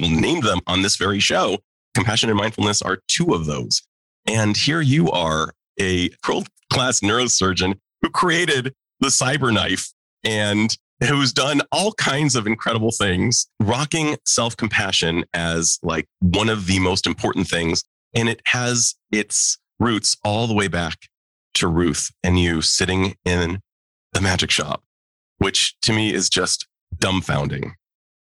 named 0.00 0.42
them 0.42 0.60
on 0.66 0.82
this 0.82 0.96
very 0.96 1.20
show. 1.20 1.58
Compassion 1.94 2.28
and 2.28 2.38
mindfulness 2.38 2.82
are 2.82 3.00
two 3.08 3.34
of 3.34 3.46
those. 3.46 3.82
And 4.26 4.56
here 4.56 4.80
you 4.80 5.10
are 5.10 5.52
a 5.80 6.10
world 6.28 6.48
class 6.72 7.00
neurosurgeon 7.00 7.78
who 8.02 8.10
created 8.10 8.74
the 9.00 9.08
CyberKnife 9.08 9.92
and 10.24 10.76
who's 11.08 11.32
done 11.32 11.62
all 11.72 11.92
kinds 11.92 12.36
of 12.36 12.46
incredible 12.46 12.90
things, 12.90 13.46
rocking 13.60 14.16
self 14.24 14.56
compassion 14.56 15.24
as 15.34 15.78
like 15.82 16.06
one 16.20 16.48
of 16.48 16.66
the 16.66 16.78
most 16.78 17.06
important 17.06 17.48
things. 17.48 17.84
And 18.14 18.28
it 18.28 18.40
has 18.46 18.94
its 19.12 19.58
roots 19.78 20.16
all 20.24 20.46
the 20.46 20.54
way 20.54 20.68
back 20.68 20.96
to 21.54 21.68
Ruth 21.68 22.10
and 22.22 22.38
you 22.38 22.62
sitting 22.62 23.14
in 23.24 23.60
the 24.12 24.20
magic 24.20 24.50
shop, 24.50 24.82
which 25.38 25.78
to 25.82 25.92
me 25.92 26.12
is 26.12 26.30
just 26.30 26.66
dumbfounding. 26.96 27.72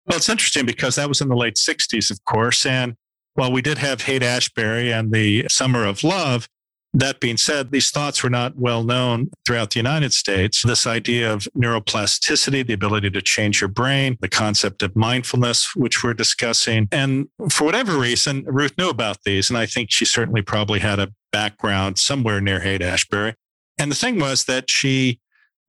Well, 0.05 0.17
it's 0.17 0.29
interesting 0.29 0.65
because 0.65 0.95
that 0.95 1.07
was 1.07 1.21
in 1.21 1.29
the 1.29 1.35
late 1.35 1.55
60s, 1.55 2.11
of 2.11 2.23
course. 2.25 2.65
And 2.65 2.95
while 3.35 3.51
we 3.51 3.61
did 3.61 3.77
have 3.77 4.01
Haight 4.01 4.23
Ashbury 4.23 4.91
and 4.91 5.11
the 5.11 5.45
Summer 5.49 5.85
of 5.85 6.03
Love, 6.03 6.47
that 6.93 7.19
being 7.19 7.37
said, 7.37 7.71
these 7.71 7.89
thoughts 7.89 8.23
were 8.23 8.29
not 8.29 8.55
well 8.55 8.83
known 8.83 9.31
throughout 9.45 9.71
the 9.71 9.79
United 9.79 10.13
States. 10.13 10.61
This 10.63 10.85
idea 10.85 11.31
of 11.33 11.47
neuroplasticity, 11.57 12.65
the 12.65 12.73
ability 12.73 13.09
to 13.11 13.21
change 13.21 13.61
your 13.61 13.67
brain, 13.67 14.17
the 14.21 14.29
concept 14.29 14.83
of 14.83 14.95
mindfulness, 14.95 15.75
which 15.75 16.03
we're 16.03 16.13
discussing. 16.13 16.87
And 16.91 17.27
for 17.51 17.63
whatever 17.63 17.97
reason, 17.97 18.43
Ruth 18.45 18.77
knew 18.77 18.89
about 18.89 19.17
these. 19.25 19.49
And 19.49 19.57
I 19.57 19.65
think 19.65 19.89
she 19.91 20.05
certainly 20.05 20.43
probably 20.43 20.79
had 20.79 20.99
a 20.99 21.11
background 21.31 21.97
somewhere 21.97 22.39
near 22.39 22.59
Haight 22.59 22.83
Ashbury. 22.83 23.35
And 23.79 23.89
the 23.89 23.95
thing 23.95 24.19
was 24.19 24.45
that 24.45 24.69
she 24.69 25.19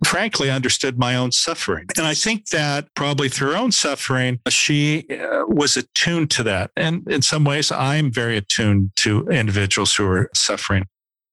frankly 0.05 0.51
understood 0.51 0.99
my 0.99 1.17
own 1.17 1.33
suffering. 1.33 1.87
And 1.97 2.07
I 2.07 2.13
think 2.13 2.49
that 2.49 2.89
probably 2.95 3.31
through 3.31 3.53
her 3.53 3.57
own 3.57 3.73
suffering, 3.73 4.41
she 4.51 5.07
uh, 5.09 5.45
was 5.47 5.79
attuned 5.79 6.31
to 6.33 6.43
that. 6.43 6.71
And 6.77 7.09
in 7.11 7.23
some 7.23 7.45
ways, 7.45 7.73
I'm 7.73 8.13
very 8.13 8.37
attuned 8.37 8.91
to 8.97 9.27
individuals 9.29 9.95
who 9.95 10.07
are 10.07 10.29
suffering. 10.35 10.85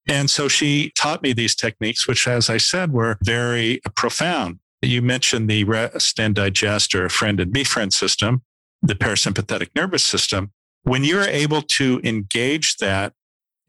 And 0.08 0.30
so 0.30 0.48
she 0.48 0.92
taught 0.98 1.22
me 1.22 1.34
these 1.34 1.56
techniques, 1.56 2.08
which, 2.08 2.28
as 2.28 2.50
I 2.50 2.58
said, 2.58 2.92
were 2.92 3.18
very 3.24 3.82
profound. 3.96 4.60
You 4.82 5.02
mentioned 5.02 5.50
the 5.50 5.64
rest 5.64 6.20
and 6.20 6.34
digest 6.34 6.96
or 6.96 7.08
friend 7.08 7.40
and 7.40 7.54
befriend 7.54 7.94
system, 7.94 8.42
the 8.82 8.96
parasympathetic 8.96 9.70
nervous 9.76 10.04
system. 10.04 10.52
When 10.84 11.04
you're 11.04 11.22
able 11.22 11.62
to 11.62 12.02
engage 12.04 12.78
that, 12.78 13.14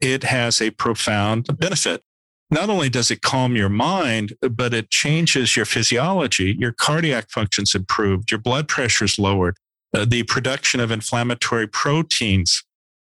it 0.01 0.23
has 0.23 0.59
a 0.59 0.71
profound 0.71 1.47
benefit. 1.59 2.03
Not 2.49 2.69
only 2.69 2.89
does 2.89 3.11
it 3.11 3.21
calm 3.21 3.55
your 3.55 3.69
mind, 3.69 4.33
but 4.41 4.73
it 4.73 4.89
changes 4.89 5.55
your 5.55 5.65
physiology. 5.65 6.55
Your 6.57 6.71
cardiac 6.71 7.29
function's 7.29 7.73
improved, 7.73 8.31
your 8.31 8.39
blood 8.39 8.67
pressure's 8.67 9.17
lowered, 9.17 9.57
uh, 9.93 10.05
the 10.05 10.23
production 10.23 10.79
of 10.79 10.91
inflammatory 10.91 11.67
proteins 11.67 12.63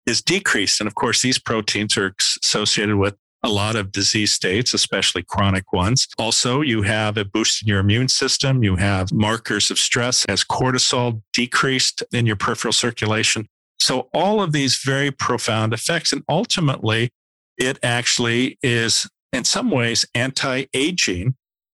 is 0.07 0.21
decreased. 0.21 0.79
And 0.81 0.87
of 0.87 0.95
course, 0.95 1.21
these 1.21 1.37
proteins 1.37 1.97
are 1.97 2.15
associated 2.41 2.95
with 2.95 3.15
a 3.43 3.49
lot 3.49 3.75
of 3.75 3.91
disease 3.91 4.33
states, 4.33 4.73
especially 4.73 5.21
chronic 5.21 5.71
ones. 5.71 6.07
Also, 6.17 6.61
you 6.61 6.81
have 6.81 7.17
a 7.17 7.25
boost 7.25 7.61
in 7.61 7.67
your 7.67 7.79
immune 7.79 8.07
system. 8.07 8.63
You 8.63 8.77
have 8.77 9.13
markers 9.13 9.69
of 9.69 9.77
stress 9.77 10.25
as 10.25 10.43
cortisol 10.43 11.21
decreased 11.33 12.01
in 12.11 12.25
your 12.25 12.35
peripheral 12.35 12.73
circulation. 12.73 13.47
So 13.79 14.09
all 14.13 14.41
of 14.41 14.53
these 14.53 14.81
very 14.83 15.11
profound 15.11 15.71
effects. 15.73 16.11
And 16.11 16.23
ultimately, 16.27 17.11
it 17.57 17.77
actually 17.83 18.57
is 18.63 19.07
in 19.31 19.43
some 19.43 19.69
ways 19.69 20.03
anti-aging 20.15 21.35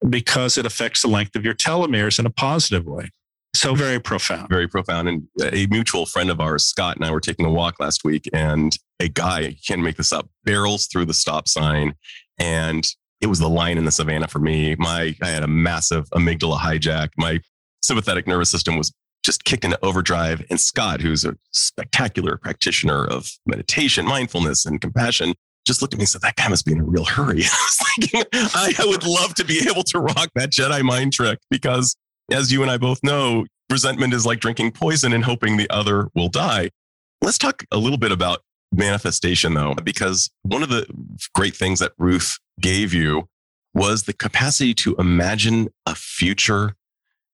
because 0.09 0.57
it 0.57 0.65
affects 0.65 1.03
the 1.03 1.07
length 1.07 1.35
of 1.35 1.45
your 1.45 1.53
telomeres 1.53 2.17
in 2.17 2.25
a 2.25 2.31
positive 2.31 2.85
way. 2.85 3.11
So 3.53 3.75
very 3.75 3.99
profound. 3.99 4.49
Very 4.49 4.67
profound. 4.67 5.09
And 5.09 5.27
a 5.43 5.67
mutual 5.67 6.05
friend 6.05 6.29
of 6.29 6.39
ours, 6.39 6.65
Scott, 6.65 6.95
and 6.95 7.05
I 7.05 7.11
were 7.11 7.19
taking 7.19 7.45
a 7.45 7.51
walk 7.51 7.79
last 7.79 8.03
week, 8.03 8.29
and 8.33 8.77
a 8.99 9.09
guy, 9.09 9.57
can't 9.67 9.81
make 9.81 9.97
this 9.97 10.13
up, 10.13 10.29
barrels 10.45 10.87
through 10.87 11.05
the 11.05 11.13
stop 11.13 11.47
sign. 11.47 11.95
And 12.39 12.87
it 13.19 13.27
was 13.27 13.39
the 13.39 13.49
line 13.49 13.77
in 13.77 13.85
the 13.85 13.91
savannah 13.91 14.27
for 14.27 14.39
me. 14.39 14.75
My 14.79 15.15
I 15.21 15.27
had 15.27 15.43
a 15.43 15.47
massive 15.47 16.09
amygdala 16.09 16.59
hijack. 16.59 17.09
My 17.17 17.39
sympathetic 17.81 18.25
nervous 18.25 18.49
system 18.49 18.77
was 18.77 18.93
just 19.23 19.43
kicked 19.43 19.65
into 19.65 19.77
overdrive. 19.85 20.43
And 20.49 20.59
Scott, 20.59 21.01
who's 21.01 21.23
a 21.23 21.37
spectacular 21.51 22.37
practitioner 22.37 23.05
of 23.05 23.29
meditation, 23.45 24.05
mindfulness, 24.05 24.65
and 24.65 24.81
compassion, 24.81 25.35
just 25.67 25.81
looked 25.81 25.93
at 25.93 25.97
me 25.97 26.03
and 26.03 26.09
said, 26.09 26.21
That 26.21 26.35
guy 26.35 26.47
must 26.47 26.65
be 26.65 26.71
in 26.71 26.79
a 26.79 26.83
real 26.83 27.05
hurry. 27.05 27.43
I 27.43 27.67
was 27.69 27.79
thinking, 27.95 28.23
I, 28.33 28.73
I 28.79 28.85
would 28.85 29.03
love 29.03 29.35
to 29.35 29.45
be 29.45 29.67
able 29.69 29.83
to 29.83 29.99
rock 29.99 30.29
that 30.35 30.51
Jedi 30.51 30.81
mind 30.81 31.13
trick 31.13 31.39
because 31.49 31.95
as 32.31 32.51
you 32.51 32.61
and 32.61 32.71
I 32.71 32.77
both 32.77 33.03
know, 33.03 33.45
resentment 33.69 34.13
is 34.13 34.25
like 34.25 34.39
drinking 34.39 34.71
poison 34.71 35.13
and 35.13 35.23
hoping 35.23 35.57
the 35.57 35.69
other 35.69 36.09
will 36.15 36.29
die. 36.29 36.69
Let's 37.21 37.37
talk 37.37 37.63
a 37.71 37.77
little 37.77 37.97
bit 37.97 38.11
about 38.11 38.39
manifestation, 38.71 39.53
though, 39.53 39.73
because 39.75 40.29
one 40.43 40.63
of 40.63 40.69
the 40.69 40.85
great 41.35 41.55
things 41.55 41.79
that 41.79 41.93
Ruth 41.97 42.39
gave 42.59 42.93
you 42.93 43.27
was 43.73 44.03
the 44.03 44.13
capacity 44.13 44.73
to 44.73 44.95
imagine 44.95 45.69
a 45.85 45.95
future 45.95 46.75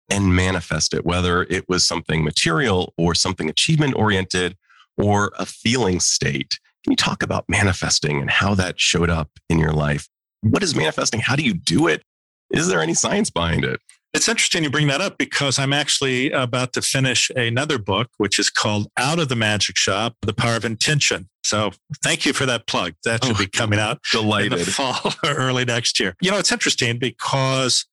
and 0.09 0.35
manifest 0.35 0.93
it, 0.93 1.05
whether 1.05 1.43
it 1.43 1.67
was 1.67 1.85
something 1.85 2.23
material 2.23 2.93
or 2.97 3.13
something 3.13 3.49
achievement 3.49 3.95
oriented 3.95 4.55
or 4.97 5.31
a 5.37 5.45
feeling 5.45 5.99
state. 5.99 6.59
Can 6.83 6.91
you 6.93 6.95
talk 6.95 7.23
about 7.23 7.45
manifesting 7.49 8.21
and 8.21 8.29
how 8.29 8.55
that 8.55 8.79
showed 8.79 9.09
up 9.09 9.29
in 9.49 9.59
your 9.59 9.73
life? 9.73 10.07
What 10.41 10.63
is 10.63 10.75
manifesting? 10.75 11.19
How 11.19 11.35
do 11.35 11.43
you 11.43 11.53
do 11.53 11.87
it? 11.87 12.03
Is 12.51 12.67
there 12.67 12.81
any 12.81 12.93
science 12.93 13.29
behind 13.29 13.65
it? 13.65 13.81
It's 14.17 14.27
interesting 14.27 14.63
you 14.63 14.71
bring 14.71 14.87
that 14.87 14.99
up 14.99 15.19
because 15.19 15.59
I'm 15.59 15.71
actually 15.71 16.31
about 16.31 16.73
to 16.73 16.81
finish 16.81 17.29
another 17.35 17.77
book, 17.77 18.09
which 18.17 18.39
is 18.39 18.49
called 18.49 18.87
Out 18.97 19.19
of 19.19 19.29
the 19.29 19.35
Magic 19.35 19.77
Shop 19.77 20.15
The 20.23 20.33
Power 20.33 20.55
of 20.55 20.65
Intention. 20.65 21.29
So 21.43 21.69
thank 22.03 22.25
you 22.25 22.33
for 22.33 22.47
that 22.47 22.65
plug. 22.65 22.93
That 23.03 23.23
should 23.23 23.35
oh, 23.35 23.39
be 23.39 23.45
coming 23.45 23.77
out 23.77 23.99
delighted. 24.11 24.53
in 24.53 24.59
the 24.65 24.65
fall 24.65 25.13
or 25.23 25.35
early 25.35 25.65
next 25.65 25.99
year. 25.99 26.15
You 26.19 26.31
know, 26.31 26.39
it's 26.39 26.51
interesting 26.51 26.97
because 26.97 27.85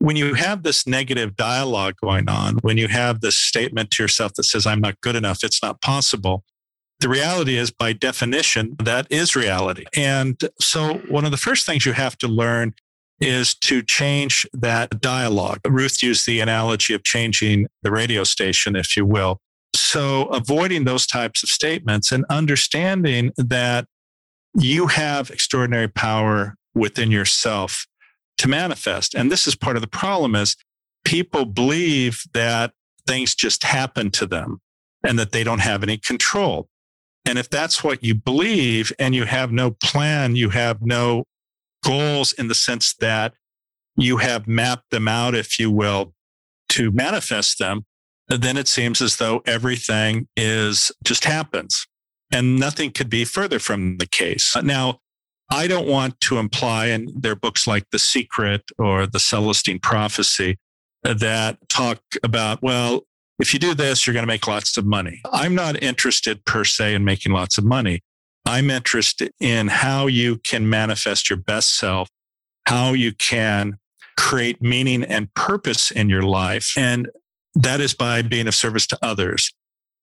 when 0.00 0.16
you 0.16 0.34
have 0.34 0.64
this 0.64 0.88
negative 0.88 1.36
dialogue 1.36 1.94
going 2.02 2.28
on, 2.28 2.56
when 2.62 2.76
you 2.76 2.88
have 2.88 3.20
this 3.20 3.36
statement 3.36 3.92
to 3.92 4.02
yourself 4.02 4.34
that 4.34 4.42
says, 4.42 4.66
I'm 4.66 4.80
not 4.80 5.00
good 5.02 5.14
enough, 5.14 5.44
it's 5.44 5.62
not 5.62 5.80
possible, 5.80 6.42
the 6.98 7.08
reality 7.08 7.56
is, 7.56 7.70
by 7.70 7.92
definition, 7.92 8.74
that 8.82 9.06
is 9.08 9.36
reality. 9.36 9.84
And 9.96 10.36
so, 10.60 10.94
one 11.08 11.24
of 11.24 11.30
the 11.30 11.36
first 11.36 11.64
things 11.64 11.86
you 11.86 11.92
have 11.92 12.18
to 12.18 12.26
learn 12.26 12.74
is 13.20 13.54
to 13.54 13.82
change 13.82 14.46
that 14.52 15.00
dialogue. 15.00 15.60
Ruth 15.66 16.02
used 16.02 16.26
the 16.26 16.40
analogy 16.40 16.94
of 16.94 17.02
changing 17.02 17.66
the 17.82 17.90
radio 17.90 18.24
station, 18.24 18.76
if 18.76 18.96
you 18.96 19.04
will. 19.04 19.40
So, 19.74 20.26
avoiding 20.26 20.84
those 20.84 21.06
types 21.06 21.42
of 21.42 21.48
statements 21.48 22.12
and 22.12 22.24
understanding 22.30 23.32
that 23.36 23.86
you 24.54 24.86
have 24.86 25.30
extraordinary 25.30 25.88
power 25.88 26.54
within 26.74 27.10
yourself 27.10 27.86
to 28.38 28.48
manifest. 28.48 29.14
And 29.14 29.30
this 29.30 29.46
is 29.46 29.54
part 29.54 29.76
of 29.76 29.82
the 29.82 29.88
problem 29.88 30.34
is 30.34 30.56
people 31.04 31.44
believe 31.44 32.22
that 32.34 32.72
things 33.06 33.34
just 33.34 33.64
happen 33.64 34.10
to 34.12 34.26
them 34.26 34.60
and 35.04 35.18
that 35.18 35.32
they 35.32 35.44
don't 35.44 35.60
have 35.60 35.82
any 35.82 35.98
control. 35.98 36.68
And 37.24 37.38
if 37.38 37.50
that's 37.50 37.84
what 37.84 38.02
you 38.02 38.14
believe 38.14 38.92
and 38.98 39.14
you 39.14 39.24
have 39.24 39.52
no 39.52 39.70
plan, 39.70 40.36
you 40.36 40.50
have 40.50 40.80
no 40.80 41.24
goals 41.84 42.32
in 42.32 42.48
the 42.48 42.54
sense 42.54 42.94
that 43.00 43.34
you 43.96 44.18
have 44.18 44.46
mapped 44.46 44.90
them 44.90 45.08
out, 45.08 45.34
if 45.34 45.58
you 45.58 45.70
will, 45.70 46.14
to 46.70 46.90
manifest 46.92 47.58
them, 47.58 47.84
then 48.28 48.56
it 48.56 48.68
seems 48.68 49.00
as 49.00 49.16
though 49.16 49.42
everything 49.46 50.28
is 50.36 50.92
just 51.04 51.24
happens 51.24 51.86
and 52.30 52.58
nothing 52.58 52.90
could 52.90 53.08
be 53.08 53.24
further 53.24 53.58
from 53.58 53.96
the 53.96 54.06
case. 54.06 54.54
Now, 54.62 55.00
I 55.50 55.66
don't 55.66 55.88
want 55.88 56.20
to 56.22 56.38
imply 56.38 56.86
in 56.86 57.08
their 57.14 57.34
books 57.34 57.66
like 57.66 57.86
The 57.90 57.98
Secret 57.98 58.70
or 58.78 59.06
The 59.06 59.18
Celestine 59.18 59.80
Prophecy 59.80 60.58
that 61.02 61.56
talk 61.68 62.00
about, 62.22 62.62
well, 62.62 63.06
if 63.38 63.54
you 63.54 63.58
do 63.58 63.72
this, 63.72 64.06
you're 64.06 64.14
going 64.14 64.24
to 64.24 64.28
make 64.28 64.46
lots 64.46 64.76
of 64.76 64.84
money. 64.84 65.20
I'm 65.32 65.54
not 65.54 65.82
interested 65.82 66.44
per 66.44 66.64
se 66.64 66.94
in 66.94 67.04
making 67.04 67.32
lots 67.32 67.56
of 67.56 67.64
money. 67.64 68.02
I'm 68.48 68.70
interested 68.70 69.30
in 69.40 69.68
how 69.68 70.06
you 70.06 70.38
can 70.38 70.70
manifest 70.70 71.28
your 71.28 71.36
best 71.36 71.76
self, 71.76 72.08
how 72.64 72.94
you 72.94 73.12
can 73.12 73.76
create 74.16 74.62
meaning 74.62 75.04
and 75.04 75.32
purpose 75.34 75.90
in 75.90 76.08
your 76.08 76.22
life. 76.22 76.72
And 76.74 77.10
that 77.54 77.82
is 77.82 77.92
by 77.92 78.22
being 78.22 78.48
of 78.48 78.54
service 78.54 78.86
to 78.86 78.98
others. 79.02 79.52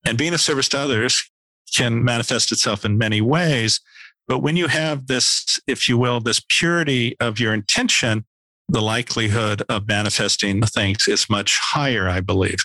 And 0.06 0.16
being 0.16 0.36
of 0.36 0.42
service 0.42 0.70
to 0.70 0.78
others 0.78 1.28
can 1.76 2.04
manifest 2.04 2.52
itself 2.52 2.86
in 2.86 3.00
many 3.00 3.20
ways. 3.20 3.82
But 4.28 4.40
when 4.40 4.56
you 4.56 4.68
have 4.68 5.08
this, 5.08 5.60
if 5.66 5.90
you 5.90 5.98
will, 5.98 6.20
this 6.20 6.40
purity 6.48 7.18
of 7.20 7.40
your 7.40 7.52
intention, 7.52 8.26
the 8.70 8.82
likelihood 8.82 9.64
of 9.70 9.88
manifesting 9.88 10.62
things 10.62 11.08
is 11.08 11.32
much 11.32 11.58
higher, 11.60 12.08
I 12.08 12.20
believe. 12.20 12.60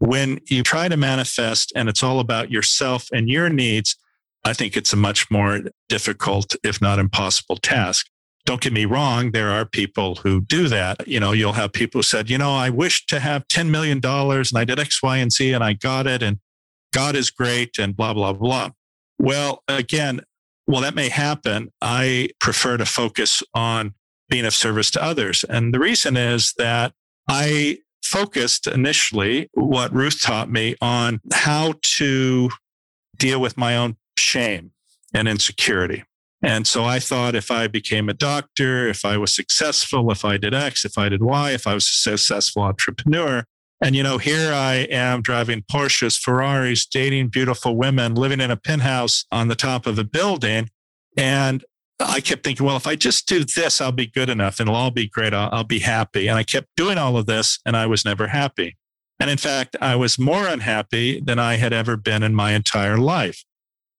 When 0.00 0.40
you 0.48 0.64
try 0.64 0.88
to 0.88 0.96
manifest 0.96 1.72
and 1.76 1.88
it's 1.88 2.02
all 2.02 2.18
about 2.18 2.50
yourself 2.50 3.06
and 3.12 3.28
your 3.28 3.48
needs, 3.48 3.94
I 4.44 4.52
think 4.52 4.76
it's 4.76 4.92
a 4.92 4.96
much 4.96 5.30
more 5.30 5.60
difficult, 5.88 6.56
if 6.62 6.80
not 6.80 6.98
impossible 6.98 7.56
task. 7.56 8.06
Don't 8.46 8.60
get 8.60 8.72
me 8.72 8.86
wrong. 8.86 9.32
There 9.32 9.50
are 9.50 9.66
people 9.66 10.16
who 10.16 10.40
do 10.40 10.68
that. 10.68 11.06
You 11.06 11.20
know, 11.20 11.32
you'll 11.32 11.52
have 11.52 11.72
people 11.72 11.98
who 11.98 12.02
said, 12.02 12.30
you 12.30 12.38
know, 12.38 12.54
I 12.54 12.70
wish 12.70 13.04
to 13.06 13.20
have 13.20 13.46
$10 13.48 13.68
million 13.68 14.00
and 14.02 14.56
I 14.56 14.64
did 14.64 14.78
X, 14.78 15.02
Y, 15.02 15.18
and 15.18 15.30
Z 15.30 15.52
and 15.52 15.62
I 15.62 15.74
got 15.74 16.06
it 16.06 16.22
and 16.22 16.38
God 16.92 17.16
is 17.16 17.30
great 17.30 17.78
and 17.78 17.94
blah, 17.94 18.14
blah, 18.14 18.32
blah. 18.32 18.70
Well, 19.18 19.62
again, 19.68 20.22
well, 20.66 20.80
that 20.80 20.94
may 20.94 21.10
happen. 21.10 21.70
I 21.82 22.30
prefer 22.40 22.78
to 22.78 22.86
focus 22.86 23.42
on 23.54 23.94
being 24.28 24.46
of 24.46 24.54
service 24.54 24.90
to 24.92 25.02
others. 25.02 25.44
And 25.44 25.74
the 25.74 25.78
reason 25.78 26.16
is 26.16 26.54
that 26.56 26.92
I 27.28 27.78
focused 28.02 28.66
initially 28.66 29.50
what 29.52 29.92
Ruth 29.92 30.20
taught 30.20 30.50
me 30.50 30.76
on 30.80 31.20
how 31.32 31.74
to 31.98 32.50
deal 33.18 33.40
with 33.40 33.56
my 33.58 33.76
own 33.76 33.96
shame 34.20 34.72
and 35.14 35.28
insecurity. 35.28 36.04
And 36.42 36.66
so 36.66 36.84
I 36.84 37.00
thought 37.00 37.34
if 37.34 37.50
I 37.50 37.66
became 37.66 38.08
a 38.08 38.14
doctor, 38.14 38.88
if 38.88 39.04
I 39.04 39.18
was 39.18 39.34
successful, 39.34 40.10
if 40.10 40.24
I 40.24 40.36
did 40.38 40.54
X, 40.54 40.84
if 40.84 40.96
I 40.96 41.08
did 41.08 41.22
Y, 41.22 41.52
if 41.52 41.66
I 41.66 41.74
was 41.74 41.84
a 41.84 41.92
successful 41.92 42.62
entrepreneur, 42.62 43.44
and, 43.82 43.96
you 43.96 44.02
know, 44.02 44.18
here 44.18 44.52
I 44.52 44.86
am 44.90 45.22
driving 45.22 45.64
Porsches, 45.70 46.18
Ferraris, 46.18 46.86
dating 46.86 47.28
beautiful 47.28 47.76
women, 47.76 48.14
living 48.14 48.40
in 48.40 48.50
a 48.50 48.56
penthouse 48.56 49.24
on 49.32 49.48
the 49.48 49.54
top 49.54 49.86
of 49.86 49.98
a 49.98 50.04
building. 50.04 50.68
And 51.16 51.64
I 51.98 52.20
kept 52.20 52.44
thinking, 52.44 52.66
well, 52.66 52.76
if 52.76 52.86
I 52.86 52.94
just 52.94 53.26
do 53.26 53.42
this, 53.42 53.80
I'll 53.80 53.92
be 53.92 54.06
good 54.06 54.28
enough 54.28 54.60
and 54.60 54.68
it'll 54.68 54.78
all 54.78 54.90
be 54.90 55.08
great. 55.08 55.32
I'll, 55.32 55.48
I'll 55.50 55.64
be 55.64 55.78
happy. 55.78 56.28
And 56.28 56.38
I 56.38 56.42
kept 56.42 56.68
doing 56.76 56.98
all 56.98 57.16
of 57.16 57.24
this 57.24 57.58
and 57.64 57.74
I 57.74 57.86
was 57.86 58.04
never 58.04 58.26
happy. 58.26 58.76
And 59.18 59.30
in 59.30 59.38
fact, 59.38 59.76
I 59.80 59.96
was 59.96 60.18
more 60.18 60.46
unhappy 60.46 61.20
than 61.20 61.38
I 61.38 61.56
had 61.56 61.72
ever 61.72 61.96
been 61.96 62.22
in 62.22 62.34
my 62.34 62.52
entire 62.52 62.98
life. 62.98 63.44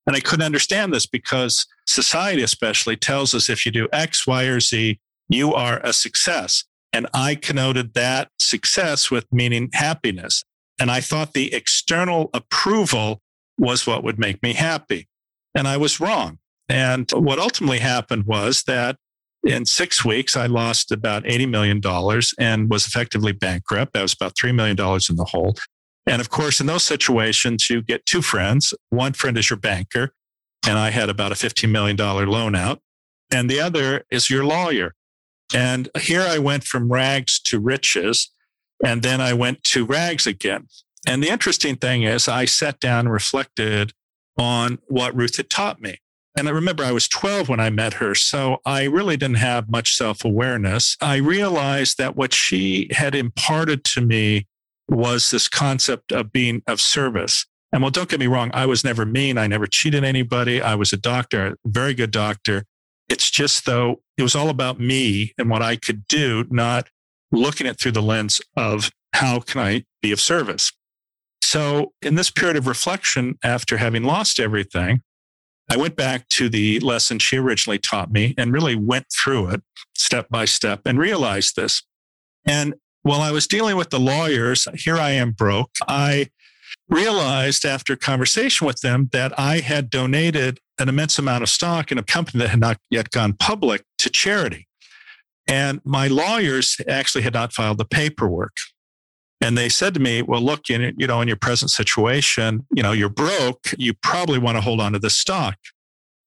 And 0.07 0.15
I 0.15 0.19
couldn't 0.19 0.45
understand 0.45 0.93
this 0.93 1.05
because 1.05 1.65
society, 1.85 2.41
especially, 2.41 2.95
tells 2.95 3.33
us 3.33 3.49
if 3.49 3.65
you 3.65 3.71
do 3.71 3.87
X, 3.93 4.25
Y, 4.25 4.43
or 4.45 4.59
Z, 4.59 4.99
you 5.29 5.53
are 5.53 5.79
a 5.83 5.93
success. 5.93 6.63
And 6.93 7.07
I 7.13 7.35
connoted 7.35 7.93
that 7.93 8.29
success 8.39 9.09
with 9.11 9.25
meaning 9.31 9.69
happiness. 9.73 10.43
And 10.79 10.91
I 10.91 11.01
thought 11.01 11.33
the 11.33 11.53
external 11.53 12.29
approval 12.33 13.21
was 13.57 13.85
what 13.85 14.03
would 14.03 14.19
make 14.19 14.41
me 14.41 14.53
happy. 14.53 15.07
And 15.55 15.67
I 15.67 15.77
was 15.77 15.99
wrong. 15.99 16.39
And 16.67 17.09
what 17.11 17.39
ultimately 17.39 17.79
happened 17.79 18.25
was 18.25 18.63
that 18.63 18.97
in 19.43 19.65
six 19.65 20.05
weeks, 20.05 20.35
I 20.35 20.45
lost 20.45 20.91
about 20.91 21.23
$80 21.23 21.49
million 21.49 21.81
and 22.39 22.69
was 22.69 22.85
effectively 22.85 23.31
bankrupt. 23.31 23.97
I 23.97 24.01
was 24.01 24.13
about 24.13 24.35
$3 24.35 24.53
million 24.53 24.77
in 24.77 25.15
the 25.15 25.27
hole. 25.29 25.55
And 26.07 26.19
of 26.19 26.29
course, 26.29 26.59
in 26.59 26.67
those 26.67 26.83
situations, 26.83 27.69
you 27.69 27.81
get 27.81 28.05
two 28.05 28.21
friends. 28.21 28.73
One 28.89 29.13
friend 29.13 29.37
is 29.37 29.49
your 29.49 29.57
banker, 29.57 30.13
and 30.67 30.77
I 30.77 30.89
had 30.89 31.09
about 31.09 31.31
a 31.31 31.35
$15 31.35 31.69
million 31.69 31.97
loan 31.97 32.55
out. 32.55 32.81
And 33.31 33.49
the 33.49 33.59
other 33.59 34.03
is 34.09 34.29
your 34.29 34.43
lawyer. 34.43 34.95
And 35.53 35.89
here 35.99 36.21
I 36.21 36.37
went 36.39 36.63
from 36.63 36.91
rags 36.91 37.39
to 37.41 37.59
riches. 37.59 38.31
And 38.83 39.03
then 39.03 39.21
I 39.21 39.33
went 39.33 39.63
to 39.65 39.85
rags 39.85 40.25
again. 40.25 40.67
And 41.07 41.23
the 41.23 41.29
interesting 41.29 41.75
thing 41.75 42.03
is, 42.03 42.27
I 42.27 42.45
sat 42.45 42.79
down 42.79 43.01
and 43.01 43.13
reflected 43.13 43.93
on 44.37 44.79
what 44.87 45.15
Ruth 45.15 45.37
had 45.37 45.49
taught 45.49 45.81
me. 45.81 45.97
And 46.37 46.47
I 46.47 46.51
remember 46.51 46.83
I 46.83 46.91
was 46.91 47.07
12 47.07 47.49
when 47.49 47.59
I 47.59 47.69
met 47.69 47.95
her. 47.95 48.15
So 48.15 48.59
I 48.65 48.83
really 48.83 49.17
didn't 49.17 49.37
have 49.37 49.69
much 49.69 49.95
self 49.95 50.23
awareness. 50.23 50.95
I 51.01 51.17
realized 51.17 51.97
that 51.97 52.15
what 52.15 52.33
she 52.33 52.87
had 52.91 53.15
imparted 53.15 53.83
to 53.85 54.01
me 54.01 54.47
was 54.91 55.31
this 55.31 55.47
concept 55.47 56.11
of 56.11 56.31
being 56.31 56.61
of 56.67 56.79
service. 56.79 57.45
And 57.73 57.81
well, 57.81 57.91
don't 57.91 58.09
get 58.09 58.19
me 58.19 58.27
wrong, 58.27 58.51
I 58.53 58.65
was 58.65 58.83
never 58.83 59.05
mean. 59.05 59.37
I 59.37 59.47
never 59.47 59.65
cheated 59.65 60.03
anybody. 60.03 60.61
I 60.61 60.75
was 60.75 60.91
a 60.91 60.97
doctor, 60.97 61.47
a 61.47 61.55
very 61.65 61.93
good 61.93 62.11
doctor. 62.11 62.65
It's 63.09 63.31
just 63.31 63.65
though 63.65 64.01
it 64.17 64.23
was 64.23 64.35
all 64.35 64.49
about 64.49 64.79
me 64.79 65.33
and 65.37 65.49
what 65.49 65.61
I 65.61 65.77
could 65.77 66.07
do, 66.07 66.45
not 66.49 66.89
looking 67.31 67.65
at 67.65 67.79
through 67.79 67.93
the 67.93 68.01
lens 68.01 68.41
of 68.57 68.91
how 69.13 69.39
can 69.39 69.61
I 69.61 69.85
be 70.01 70.11
of 70.11 70.19
service. 70.19 70.71
So 71.43 71.93
in 72.01 72.15
this 72.15 72.29
period 72.29 72.57
of 72.57 72.67
reflection, 72.67 73.37
after 73.43 73.77
having 73.77 74.03
lost 74.03 74.39
everything, 74.39 75.01
I 75.69 75.77
went 75.77 75.95
back 75.95 76.27
to 76.29 76.49
the 76.49 76.79
lesson 76.81 77.19
she 77.19 77.37
originally 77.37 77.79
taught 77.79 78.11
me 78.11 78.33
and 78.37 78.53
really 78.53 78.75
went 78.75 79.05
through 79.11 79.51
it 79.51 79.61
step 79.95 80.27
by 80.29 80.45
step 80.45 80.81
and 80.85 80.99
realized 80.99 81.55
this. 81.55 81.83
And 82.45 82.75
while 83.03 83.21
I 83.21 83.31
was 83.31 83.47
dealing 83.47 83.75
with 83.75 83.89
the 83.89 83.99
lawyers, 83.99 84.67
here 84.75 84.97
I 84.97 85.11
am 85.11 85.31
broke. 85.31 85.71
I 85.87 86.29
realized 86.89 87.65
after 87.65 87.95
conversation 87.95 88.67
with 88.67 88.81
them 88.81 89.09
that 89.11 89.37
I 89.39 89.59
had 89.59 89.89
donated 89.89 90.59
an 90.77 90.89
immense 90.89 91.17
amount 91.17 91.43
of 91.43 91.49
stock 91.49 91.91
in 91.91 91.97
a 91.97 92.03
company 92.03 92.39
that 92.43 92.49
had 92.49 92.59
not 92.59 92.77
yet 92.89 93.11
gone 93.11 93.33
public 93.33 93.83
to 93.99 94.09
charity. 94.09 94.67
And 95.47 95.81
my 95.83 96.07
lawyers 96.07 96.77
actually 96.87 97.23
had 97.23 97.33
not 97.33 97.53
filed 97.53 97.77
the 97.77 97.85
paperwork. 97.85 98.55
And 99.39 99.57
they 99.57 99.69
said 99.69 99.93
to 99.95 99.99
me, 99.99 100.21
well, 100.21 100.41
look, 100.41 100.69
you 100.69 100.91
know, 100.93 101.21
in 101.21 101.27
your 101.27 101.37
present 101.37 101.71
situation, 101.71 102.65
you 102.75 102.83
know, 102.83 102.91
you're 102.91 103.09
broke. 103.09 103.73
You 103.77 103.93
probably 103.93 104.37
want 104.37 104.57
to 104.57 104.61
hold 104.61 104.79
on 104.79 104.93
to 104.93 104.99
the 104.99 105.09
stock. 105.09 105.57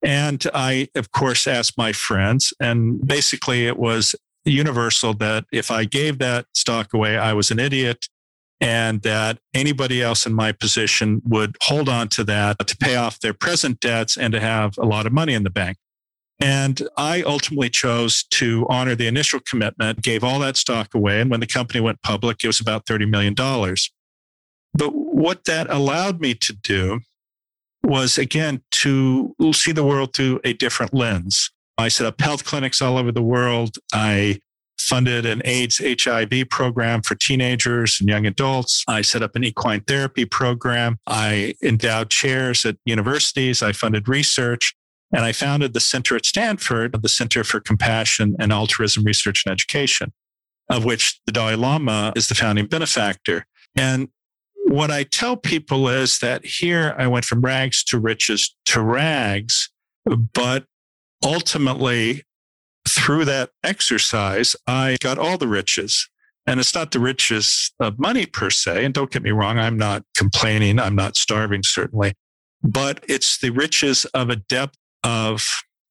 And 0.02 0.44
I, 0.52 0.88
of 0.94 1.12
course, 1.12 1.46
asked 1.46 1.78
my 1.78 1.92
friends, 1.92 2.52
and 2.60 3.06
basically 3.06 3.66
it 3.66 3.78
was 3.78 4.14
universal 4.50 5.14
that 5.14 5.44
if 5.52 5.70
I 5.70 5.84
gave 5.84 6.18
that 6.18 6.46
stock 6.54 6.92
away, 6.92 7.16
I 7.16 7.32
was 7.32 7.50
an 7.50 7.58
idiot 7.58 8.08
and 8.60 9.02
that 9.02 9.38
anybody 9.52 10.00
else 10.02 10.26
in 10.26 10.32
my 10.32 10.52
position 10.52 11.20
would 11.24 11.56
hold 11.62 11.88
on 11.88 12.08
to 12.08 12.24
that 12.24 12.66
to 12.66 12.76
pay 12.76 12.96
off 12.96 13.20
their 13.20 13.34
present 13.34 13.80
debts 13.80 14.16
and 14.16 14.32
to 14.32 14.40
have 14.40 14.78
a 14.78 14.86
lot 14.86 15.06
of 15.06 15.12
money 15.12 15.34
in 15.34 15.42
the 15.42 15.50
bank. 15.50 15.76
And 16.40 16.82
I 16.96 17.22
ultimately 17.22 17.70
chose 17.70 18.24
to 18.30 18.66
honor 18.68 18.94
the 18.94 19.06
initial 19.06 19.40
commitment, 19.40 20.02
gave 20.02 20.24
all 20.24 20.38
that 20.40 20.56
stock 20.56 20.94
away. 20.94 21.20
And 21.20 21.30
when 21.30 21.40
the 21.40 21.46
company 21.46 21.80
went 21.80 22.02
public, 22.02 22.42
it 22.42 22.46
was 22.46 22.60
about 22.60 22.86
$30 22.86 23.08
million. 23.08 23.34
But 24.74 24.90
what 24.90 25.44
that 25.44 25.70
allowed 25.70 26.20
me 26.20 26.34
to 26.34 26.52
do 26.52 27.00
was, 27.84 28.18
again, 28.18 28.62
to 28.72 29.34
see 29.52 29.72
the 29.72 29.84
world 29.84 30.14
through 30.14 30.40
a 30.42 30.54
different 30.54 30.92
lens. 30.92 31.50
I 31.76 31.88
set 31.88 32.06
up 32.06 32.20
health 32.20 32.44
clinics 32.44 32.80
all 32.80 32.98
over 32.98 33.12
the 33.12 33.22
world. 33.22 33.76
I 33.92 34.40
funded 34.78 35.24
an 35.24 35.40
AIDS 35.44 35.80
HIV 35.82 36.48
program 36.50 37.02
for 37.02 37.14
teenagers 37.14 37.98
and 38.00 38.08
young 38.08 38.26
adults. 38.26 38.84
I 38.86 39.02
set 39.02 39.22
up 39.22 39.34
an 39.34 39.44
equine 39.44 39.80
therapy 39.80 40.24
program. 40.24 40.98
I 41.06 41.54
endowed 41.62 42.10
chairs 42.10 42.64
at 42.64 42.76
universities. 42.84 43.62
I 43.62 43.72
funded 43.72 44.08
research. 44.08 44.74
And 45.12 45.24
I 45.24 45.32
founded 45.32 45.74
the 45.74 45.80
center 45.80 46.16
at 46.16 46.26
Stanford, 46.26 47.00
the 47.00 47.08
Center 47.08 47.44
for 47.44 47.60
Compassion 47.60 48.34
and 48.40 48.52
Altruism 48.52 49.04
Research 49.04 49.44
and 49.46 49.52
Education, 49.52 50.12
of 50.68 50.84
which 50.84 51.20
the 51.26 51.32
Dalai 51.32 51.54
Lama 51.54 52.12
is 52.16 52.28
the 52.28 52.34
founding 52.34 52.66
benefactor. 52.66 53.46
And 53.76 54.08
what 54.66 54.90
I 54.90 55.04
tell 55.04 55.36
people 55.36 55.88
is 55.88 56.18
that 56.18 56.44
here 56.44 56.96
I 56.98 57.06
went 57.06 57.26
from 57.26 57.42
rags 57.42 57.84
to 57.84 57.98
riches 57.98 58.56
to 58.66 58.82
rags, 58.82 59.70
but 60.04 60.64
ultimately 61.24 62.22
through 62.88 63.24
that 63.24 63.50
exercise, 63.62 64.54
I 64.66 64.96
got 65.00 65.18
all 65.18 65.38
the 65.38 65.48
riches. 65.48 66.08
And 66.46 66.60
it's 66.60 66.74
not 66.74 66.90
the 66.90 67.00
riches 67.00 67.72
of 67.80 67.98
money 67.98 68.26
per 68.26 68.50
se. 68.50 68.84
And 68.84 68.92
don't 68.92 69.10
get 69.10 69.22
me 69.22 69.30
wrong, 69.30 69.58
I'm 69.58 69.78
not 69.78 70.04
complaining. 70.14 70.78
I'm 70.78 70.94
not 70.94 71.16
starving, 71.16 71.62
certainly. 71.62 72.12
But 72.62 73.02
it's 73.08 73.38
the 73.38 73.50
riches 73.50 74.04
of 74.06 74.28
a 74.28 74.36
depth 74.36 74.76
of 75.02 75.42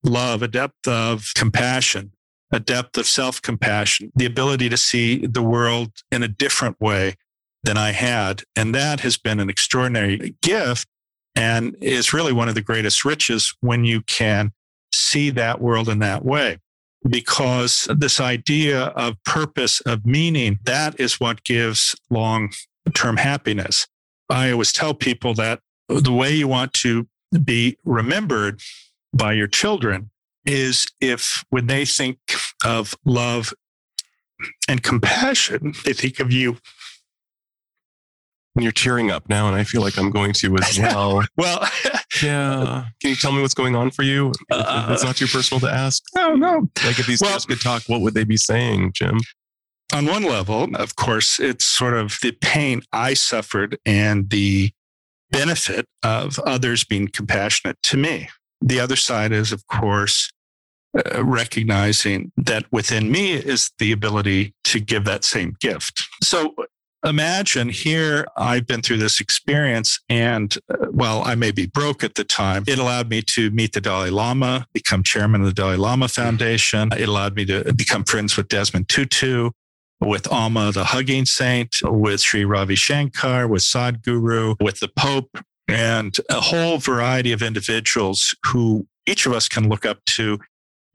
love, 0.04 0.42
a 0.42 0.48
depth 0.48 0.86
of 0.86 1.32
compassion, 1.34 2.12
a 2.52 2.60
depth 2.60 2.96
of 2.96 3.06
self 3.06 3.42
compassion, 3.42 4.12
the 4.14 4.26
ability 4.26 4.68
to 4.68 4.76
see 4.76 5.26
the 5.26 5.42
world 5.42 5.90
in 6.12 6.22
a 6.22 6.28
different 6.28 6.80
way 6.80 7.14
than 7.64 7.76
I 7.76 7.90
had. 7.90 8.42
And 8.54 8.74
that 8.74 9.00
has 9.00 9.16
been 9.16 9.40
an 9.40 9.50
extraordinary 9.50 10.36
gift 10.40 10.86
and 11.34 11.76
is 11.80 12.12
really 12.12 12.32
one 12.32 12.48
of 12.48 12.54
the 12.54 12.62
greatest 12.62 13.04
riches 13.04 13.54
when 13.60 13.84
you 13.84 14.02
can 14.02 14.52
see 14.94 15.30
that 15.30 15.60
world 15.60 15.88
in 15.88 15.98
that 16.00 16.24
way. 16.24 16.58
Because 17.08 17.86
this 17.94 18.18
idea 18.20 18.84
of 18.86 19.22
purpose, 19.24 19.80
of 19.82 20.06
meaning, 20.06 20.58
that 20.64 20.98
is 20.98 21.20
what 21.20 21.44
gives 21.44 21.94
long 22.10 22.50
term 22.94 23.18
happiness. 23.18 23.86
I 24.30 24.50
always 24.50 24.72
tell 24.72 24.94
people 24.94 25.34
that 25.34 25.60
the 25.88 26.12
way 26.12 26.32
you 26.34 26.48
want 26.48 26.72
to 26.74 27.06
be 27.44 27.76
remembered 27.84 28.62
by 29.12 29.34
your 29.34 29.48
children 29.48 30.10
is 30.46 30.86
if 31.00 31.44
when 31.50 31.66
they 31.66 31.84
think 31.84 32.18
of 32.64 32.94
love 33.04 33.52
and 34.68 34.82
compassion, 34.82 35.74
they 35.84 35.92
think 35.92 36.20
of 36.20 36.32
you 36.32 36.58
And 38.54 38.62
you're 38.62 38.72
tearing 38.72 39.10
up 39.10 39.28
now, 39.28 39.48
and 39.48 39.56
I 39.56 39.64
feel 39.64 39.80
like 39.80 39.98
I'm 39.98 40.10
going 40.10 40.32
to 40.34 40.56
as 40.56 40.78
well. 40.80 41.22
well, 41.36 41.68
yeah. 42.22 42.86
Can 43.00 43.10
you 43.10 43.16
tell 43.16 43.32
me 43.32 43.40
what's 43.40 43.54
going 43.54 43.74
on 43.74 43.90
for 43.90 44.02
you? 44.02 44.32
Uh, 44.50 44.88
it's 44.90 45.04
not 45.04 45.16
too 45.16 45.26
personal 45.26 45.60
to 45.60 45.70
ask. 45.70 46.02
No, 46.14 46.34
no. 46.34 46.68
Like 46.84 46.98
if 46.98 47.06
these 47.06 47.20
well, 47.20 47.38
could 47.40 47.60
talk, 47.60 47.82
what 47.86 48.00
would 48.00 48.14
they 48.14 48.24
be 48.24 48.36
saying, 48.36 48.92
Jim? 48.94 49.20
On 49.92 50.06
one 50.06 50.22
level, 50.22 50.74
of 50.76 50.96
course, 50.96 51.38
it's 51.38 51.64
sort 51.64 51.94
of 51.94 52.18
the 52.22 52.32
pain 52.32 52.82
I 52.92 53.14
suffered 53.14 53.78
and 53.84 54.30
the 54.30 54.70
benefit 55.30 55.86
of 56.02 56.38
others 56.40 56.84
being 56.84 57.08
compassionate 57.08 57.76
to 57.84 57.96
me. 57.96 58.28
The 58.60 58.80
other 58.80 58.96
side 58.96 59.32
is, 59.32 59.52
of 59.52 59.66
course, 59.66 60.32
uh, 60.96 61.24
recognizing 61.24 62.32
that 62.36 62.64
within 62.70 63.10
me 63.10 63.32
is 63.32 63.70
the 63.78 63.92
ability 63.92 64.54
to 64.64 64.80
give 64.80 65.04
that 65.04 65.24
same 65.24 65.56
gift. 65.60 66.04
So 66.22 66.54
imagine 67.04 67.68
here 67.68 68.26
I've 68.36 68.66
been 68.66 68.82
through 68.82 68.98
this 68.98 69.20
experience 69.20 70.00
and 70.08 70.56
uh, 70.70 71.20
I 71.20 71.34
may 71.34 71.50
be 71.50 71.66
broke 71.66 72.02
at 72.02 72.14
the 72.14 72.24
time. 72.24 72.64
It 72.66 72.78
allowed 72.78 73.10
me 73.10 73.22
to 73.22 73.50
meet 73.50 73.72
the 73.72 73.80
Dalai 73.80 74.10
Lama, 74.10 74.66
become 74.72 75.02
chairman 75.02 75.42
of 75.42 75.46
the 75.46 75.52
Dalai 75.52 75.76
Lama 75.76 76.08
Foundation. 76.08 76.90
It 76.92 77.08
allowed 77.08 77.36
me 77.36 77.44
to 77.46 77.72
become 77.74 78.04
friends 78.04 78.36
with 78.36 78.48
Desmond 78.48 78.88
Tutu, 78.88 79.50
with 80.00 80.30
Amma, 80.32 80.72
the 80.72 80.84
hugging 80.84 81.26
saint, 81.26 81.76
with 81.82 82.20
Sri 82.20 82.44
Ravi 82.44 82.74
Shankar, 82.74 83.46
with 83.48 83.62
Sadhguru, 83.62 84.56
with 84.60 84.80
the 84.80 84.88
Pope, 84.88 85.38
and 85.68 86.16
a 86.30 86.40
whole 86.40 86.78
variety 86.78 87.32
of 87.32 87.42
individuals 87.42 88.34
who 88.46 88.86
each 89.06 89.26
of 89.26 89.32
us 89.32 89.48
can 89.48 89.68
look 89.68 89.86
up 89.86 90.04
to 90.06 90.38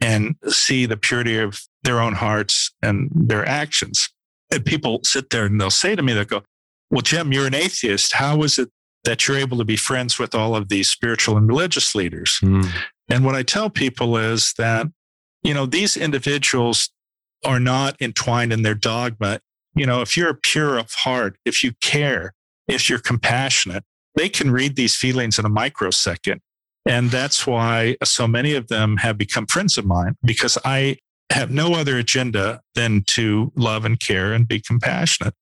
and 0.01 0.35
see 0.47 0.85
the 0.85 0.97
purity 0.97 1.37
of 1.37 1.61
their 1.83 1.99
own 1.99 2.13
hearts 2.13 2.71
and 2.81 3.09
their 3.13 3.47
actions. 3.47 4.09
And 4.51 4.65
people 4.65 5.01
sit 5.03 5.29
there 5.29 5.45
and 5.45 5.59
they'll 5.59 5.69
say 5.69 5.95
to 5.95 6.01
me, 6.01 6.13
they'll 6.13 6.25
go, 6.25 6.43
Well, 6.89 7.01
Jim, 7.01 7.31
you're 7.31 7.47
an 7.47 7.55
atheist. 7.55 8.13
How 8.13 8.41
is 8.43 8.57
it 8.59 8.69
that 9.03 9.27
you're 9.27 9.37
able 9.37 9.57
to 9.57 9.65
be 9.65 9.77
friends 9.77 10.19
with 10.19 10.35
all 10.35 10.55
of 10.55 10.69
these 10.69 10.89
spiritual 10.89 11.37
and 11.37 11.47
religious 11.47 11.95
leaders? 11.95 12.39
Mm. 12.41 12.69
And 13.09 13.25
what 13.25 13.35
I 13.35 13.43
tell 13.43 13.69
people 13.69 14.17
is 14.17 14.53
that, 14.57 14.87
you 15.43 15.53
know, 15.53 15.65
these 15.65 15.97
individuals 15.97 16.89
are 17.45 17.59
not 17.59 17.95
entwined 18.01 18.51
in 18.53 18.63
their 18.63 18.75
dogma. 18.75 19.39
You 19.75 19.85
know, 19.85 20.01
if 20.01 20.17
you're 20.17 20.33
pure 20.33 20.77
of 20.77 20.93
heart, 20.93 21.37
if 21.45 21.63
you 21.63 21.73
care, 21.81 22.33
if 22.67 22.89
you're 22.89 22.99
compassionate, 22.99 23.83
they 24.15 24.29
can 24.29 24.51
read 24.51 24.75
these 24.75 24.95
feelings 24.95 25.39
in 25.39 25.45
a 25.45 25.49
microsecond. 25.49 26.41
And 26.85 27.11
that's 27.11 27.45
why 27.45 27.97
so 28.03 28.27
many 28.27 28.53
of 28.55 28.67
them 28.67 28.97
have 28.97 29.17
become 29.17 29.45
friends 29.45 29.77
of 29.77 29.85
mine 29.85 30.15
because 30.23 30.57
I 30.65 30.97
have 31.31 31.51
no 31.51 31.73
other 31.73 31.97
agenda 31.97 32.61
than 32.75 33.03
to 33.07 33.51
love 33.55 33.85
and 33.85 33.99
care 33.99 34.33
and 34.33 34.47
be 34.47 34.59
compassionate. 34.59 35.33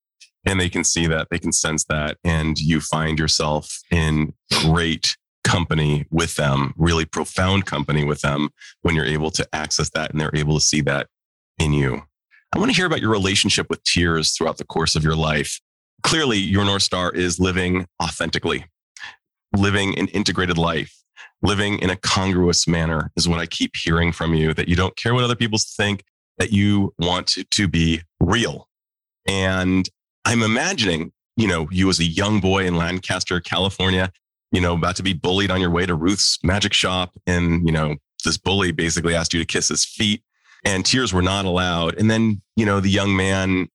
And 0.45 0.59
they 0.59 0.69
can 0.69 0.83
see 0.83 1.07
that, 1.07 1.27
they 1.29 1.39
can 1.39 1.51
sense 1.51 1.83
that, 1.85 2.17
and 2.23 2.57
you 2.57 2.79
find 2.79 3.19
yourself 3.19 3.79
in 3.91 4.33
great 4.63 5.17
company 5.43 6.05
with 6.11 6.35
them, 6.35 6.73
really 6.77 7.05
profound 7.05 7.65
company 7.65 8.03
with 8.03 8.21
them 8.21 8.49
when 8.81 8.95
you're 8.95 9.05
able 9.05 9.31
to 9.31 9.47
access 9.53 9.89
that 9.91 10.11
and 10.11 10.19
they're 10.19 10.35
able 10.35 10.59
to 10.59 10.65
see 10.65 10.81
that 10.81 11.07
in 11.57 11.73
you. 11.73 12.03
I 12.53 12.59
want 12.59 12.71
to 12.71 12.75
hear 12.75 12.85
about 12.85 13.01
your 13.01 13.11
relationship 13.11 13.69
with 13.69 13.83
tears 13.83 14.33
throughout 14.33 14.57
the 14.57 14.65
course 14.65 14.95
of 14.95 15.03
your 15.03 15.15
life. 15.15 15.59
Clearly, 16.03 16.37
your 16.37 16.63
North 16.63 16.83
Star 16.83 17.11
is 17.11 17.39
living 17.39 17.87
authentically, 18.01 18.65
living 19.55 19.97
an 19.97 20.07
integrated 20.07 20.57
life, 20.57 20.96
living 21.41 21.79
in 21.79 21.89
a 21.89 21.95
congruous 21.95 22.67
manner 22.67 23.11
is 23.15 23.27
what 23.27 23.39
I 23.39 23.45
keep 23.45 23.75
hearing 23.75 24.11
from 24.11 24.33
you 24.33 24.53
that 24.53 24.67
you 24.67 24.75
don't 24.75 24.95
care 24.95 25.13
what 25.13 25.23
other 25.23 25.35
people 25.35 25.59
think, 25.59 26.03
that 26.37 26.51
you 26.51 26.93
want 26.97 27.35
to 27.51 27.67
be 27.67 28.01
real. 28.19 28.67
And 29.27 29.87
I'm 30.25 30.41
imagining, 30.41 31.11
you 31.35 31.47
know, 31.47 31.67
you 31.71 31.89
as 31.89 31.99
a 31.99 32.05
young 32.05 32.39
boy 32.39 32.65
in 32.65 32.75
Lancaster, 32.75 33.39
California, 33.39 34.11
you 34.51 34.61
know, 34.61 34.73
about 34.73 34.95
to 34.97 35.03
be 35.03 35.13
bullied 35.13 35.51
on 35.51 35.61
your 35.61 35.69
way 35.69 35.85
to 35.85 35.95
Ruth's 35.95 36.39
magic 36.43 36.73
shop. 36.73 37.13
And, 37.27 37.65
you 37.65 37.71
know, 37.71 37.95
this 38.23 38.37
bully 38.37 38.71
basically 38.71 39.15
asked 39.15 39.33
you 39.33 39.39
to 39.39 39.45
kiss 39.45 39.67
his 39.67 39.85
feet 39.85 40.23
and 40.63 40.85
tears 40.85 41.13
were 41.13 41.21
not 41.21 41.45
allowed. 41.45 41.99
And 41.99 42.09
then, 42.09 42.41
you 42.55 42.65
know, 42.65 42.79
the 42.79 42.89
young 42.89 43.15
man 43.15 43.67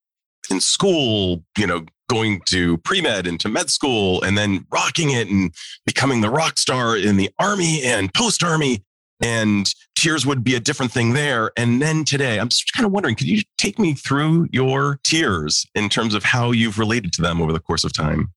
in 0.53 0.61
school, 0.61 1.43
you 1.59 1.67
know, 1.67 1.85
going 2.09 2.43
to 2.47 2.77
pre 2.79 3.01
med 3.01 3.27
and 3.27 3.41
to 3.41 3.49
med 3.49 3.71
school 3.71 4.23
and 4.23 4.37
then 4.37 4.67
rocking 4.71 5.11
it 5.11 5.29
and 5.29 5.53
becoming 5.87 6.21
the 6.21 6.31
rock 6.31 6.59
star 6.59 6.97
in 6.97 7.17
the 7.17 7.31
army 7.41 7.83
and 7.83 8.13
post 8.15 8.45
army. 8.45 8.85
And 9.21 9.73
tears 9.95 10.27
would 10.27 10.43
be 10.43 10.57
a 10.57 10.61
different 10.61 10.91
thing 10.91 11.13
there. 11.13 11.53
And 11.57 11.81
then 11.81 12.05
today, 12.05 12.41
I'm 12.41 12.49
just 12.49 12.73
kind 12.73 12.85
of 12.85 12.91
wondering, 12.93 13.15
could 13.15 13.29
you 13.29 13.43
take 13.57 13.79
me 13.79 13.95
through 13.95 14.49
your 14.53 14.99
tears 15.05 15.65
in 15.77 15.89
terms 15.89 16.15
of 16.15 16.25
how 16.25 16.51
you've 16.51 16.79
related 16.79 17.13
to 17.15 17.23
them 17.23 17.41
over 17.41 17.53
the 17.53 17.61
course 17.61 17.85
of 17.85 17.93
time? 17.93 18.33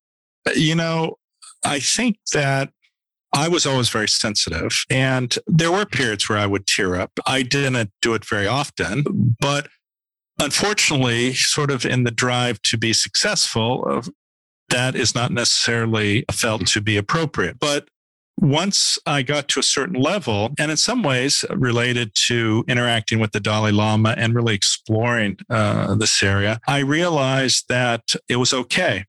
You 0.55 0.75
know, 0.75 1.17
I 1.63 1.79
think 1.79 2.17
that 2.33 2.69
I 3.33 3.47
was 3.47 3.65
always 3.65 3.89
very 3.89 4.07
sensitive. 4.07 4.71
And 4.91 5.35
there 5.47 5.71
were 5.71 5.85
periods 5.85 6.29
where 6.29 6.37
I 6.37 6.45
would 6.45 6.67
tear 6.67 6.95
up. 6.95 7.11
I 7.25 7.41
didn't 7.41 7.91
do 8.01 8.13
it 8.13 8.23
very 8.23 8.47
often, 8.47 9.35
but 9.39 9.67
unfortunately, 10.39 11.33
sort 11.33 11.71
of 11.71 11.85
in 11.85 12.03
the 12.03 12.11
drive 12.11 12.61
to 12.63 12.77
be 12.77 12.93
successful, 12.93 13.85
uh, 13.89 14.01
that 14.69 14.95
is 14.95 15.13
not 15.13 15.31
necessarily 15.31 16.25
felt 16.31 16.65
to 16.67 16.81
be 16.81 16.97
appropriate. 16.97 17.59
But 17.59 17.87
once 18.37 18.99
I 19.05 19.21
got 19.21 19.47
to 19.49 19.59
a 19.59 19.63
certain 19.63 19.99
level, 19.99 20.53
and 20.59 20.69
in 20.69 20.77
some 20.77 21.03
ways 21.03 21.45
related 21.49 22.11
to 22.27 22.65
interacting 22.67 23.19
with 23.19 23.31
the 23.31 23.39
Dalai 23.39 23.71
Lama 23.71 24.13
and 24.17 24.35
really 24.35 24.55
exploring 24.55 25.37
uh, 25.49 25.95
this 25.95 26.21
area, 26.21 26.59
I 26.67 26.79
realized 26.79 27.65
that 27.69 28.13
it 28.27 28.35
was 28.35 28.53
okay. 28.53 29.05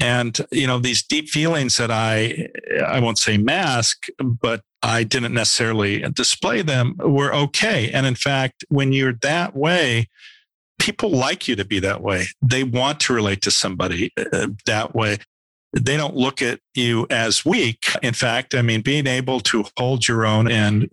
And, 0.00 0.38
you 0.50 0.66
know, 0.66 0.78
these 0.78 1.02
deep 1.02 1.28
feelings 1.28 1.76
that 1.76 1.90
I, 1.90 2.48
I 2.86 3.00
won't 3.00 3.18
say 3.18 3.38
mask, 3.38 4.06
but 4.18 4.62
I 4.82 5.04
didn't 5.04 5.32
necessarily 5.32 6.00
display 6.12 6.62
them 6.62 6.96
were 6.98 7.34
okay. 7.34 7.90
And 7.92 8.04
in 8.04 8.14
fact, 8.14 8.64
when 8.68 8.92
you're 8.92 9.14
that 9.22 9.56
way, 9.56 10.08
people 10.78 11.10
like 11.10 11.48
you 11.48 11.56
to 11.56 11.64
be 11.64 11.80
that 11.80 12.02
way. 12.02 12.26
They 12.42 12.64
want 12.64 13.00
to 13.00 13.14
relate 13.14 13.42
to 13.42 13.50
somebody 13.50 14.12
uh, 14.16 14.48
that 14.66 14.94
way. 14.94 15.18
They 15.72 15.96
don't 15.96 16.16
look 16.16 16.40
at 16.40 16.60
you 16.74 17.06
as 17.10 17.44
weak. 17.44 17.86
In 18.02 18.14
fact, 18.14 18.54
I 18.54 18.62
mean, 18.62 18.80
being 18.80 19.06
able 19.06 19.40
to 19.40 19.64
hold 19.76 20.08
your 20.08 20.24
own 20.24 20.50
and 20.50 20.88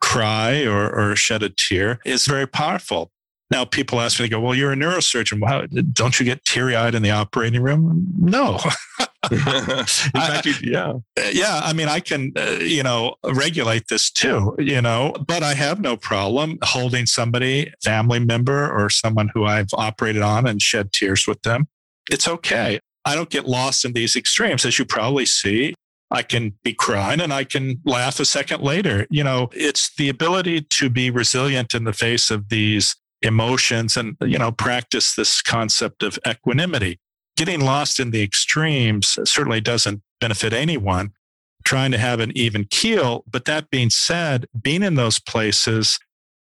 cry 0.00 0.64
or, 0.64 0.90
or 0.90 1.16
shed 1.16 1.42
a 1.42 1.50
tear 1.50 1.98
is 2.04 2.26
very 2.26 2.46
powerful. 2.46 3.10
Now, 3.50 3.64
people 3.64 4.00
ask 4.00 4.18
me, 4.18 4.24
they 4.24 4.30
go, 4.30 4.40
Well, 4.40 4.54
you're 4.54 4.72
a 4.72 4.76
neurosurgeon. 4.76 5.40
Wow, 5.40 5.66
don't 5.92 6.18
you 6.18 6.24
get 6.24 6.44
teary 6.44 6.74
eyed 6.74 6.94
in 6.94 7.02
the 7.02 7.10
operating 7.10 7.62
room? 7.62 8.06
No. 8.18 8.58
in 9.30 9.38
fact, 9.38 10.46
I, 10.46 10.54
yeah. 10.62 10.92
Yeah. 11.32 11.60
I 11.62 11.72
mean, 11.72 11.88
I 11.88 12.00
can, 12.00 12.32
uh, 12.36 12.58
you 12.60 12.82
know, 12.82 13.16
regulate 13.24 13.88
this 13.88 14.10
too, 14.10 14.54
you 14.58 14.82
know, 14.82 15.12
but 15.26 15.42
I 15.42 15.54
have 15.54 15.80
no 15.80 15.96
problem 15.96 16.58
holding 16.62 17.06
somebody, 17.06 17.72
family 17.84 18.18
member, 18.18 18.70
or 18.70 18.90
someone 18.90 19.30
who 19.32 19.44
I've 19.44 19.72
operated 19.74 20.22
on 20.22 20.46
and 20.46 20.60
shed 20.60 20.92
tears 20.92 21.26
with 21.26 21.42
them. 21.42 21.68
It's 22.10 22.26
okay. 22.26 22.80
I 23.04 23.14
don't 23.14 23.30
get 23.30 23.46
lost 23.46 23.84
in 23.84 23.92
these 23.92 24.16
extremes. 24.16 24.64
As 24.64 24.78
you 24.78 24.84
probably 24.84 25.26
see, 25.26 25.74
I 26.10 26.22
can 26.22 26.54
be 26.62 26.74
crying 26.74 27.20
and 27.20 27.32
I 27.32 27.44
can 27.44 27.80
laugh 27.84 28.20
a 28.20 28.24
second 28.24 28.62
later. 28.62 29.06
You 29.10 29.24
know, 29.24 29.48
it's 29.52 29.94
the 29.96 30.08
ability 30.08 30.62
to 30.62 30.90
be 30.90 31.10
resilient 31.10 31.74
in 31.74 31.84
the 31.84 31.92
face 31.92 32.30
of 32.30 32.48
these 32.48 32.96
emotions 33.22 33.96
and, 33.96 34.16
you 34.20 34.38
know, 34.38 34.52
practice 34.52 35.14
this 35.14 35.40
concept 35.40 36.02
of 36.02 36.18
equanimity. 36.26 36.98
Getting 37.36 37.60
lost 37.60 37.98
in 37.98 38.10
the 38.10 38.22
extremes 38.22 39.18
certainly 39.24 39.60
doesn't 39.60 40.02
benefit 40.20 40.52
anyone. 40.52 41.12
Trying 41.64 41.92
to 41.92 41.98
have 41.98 42.20
an 42.20 42.32
even 42.36 42.64
keel. 42.64 43.24
But 43.30 43.44
that 43.44 43.70
being 43.70 43.90
said, 43.90 44.46
being 44.60 44.82
in 44.82 44.96
those 44.96 45.20
places 45.20 45.98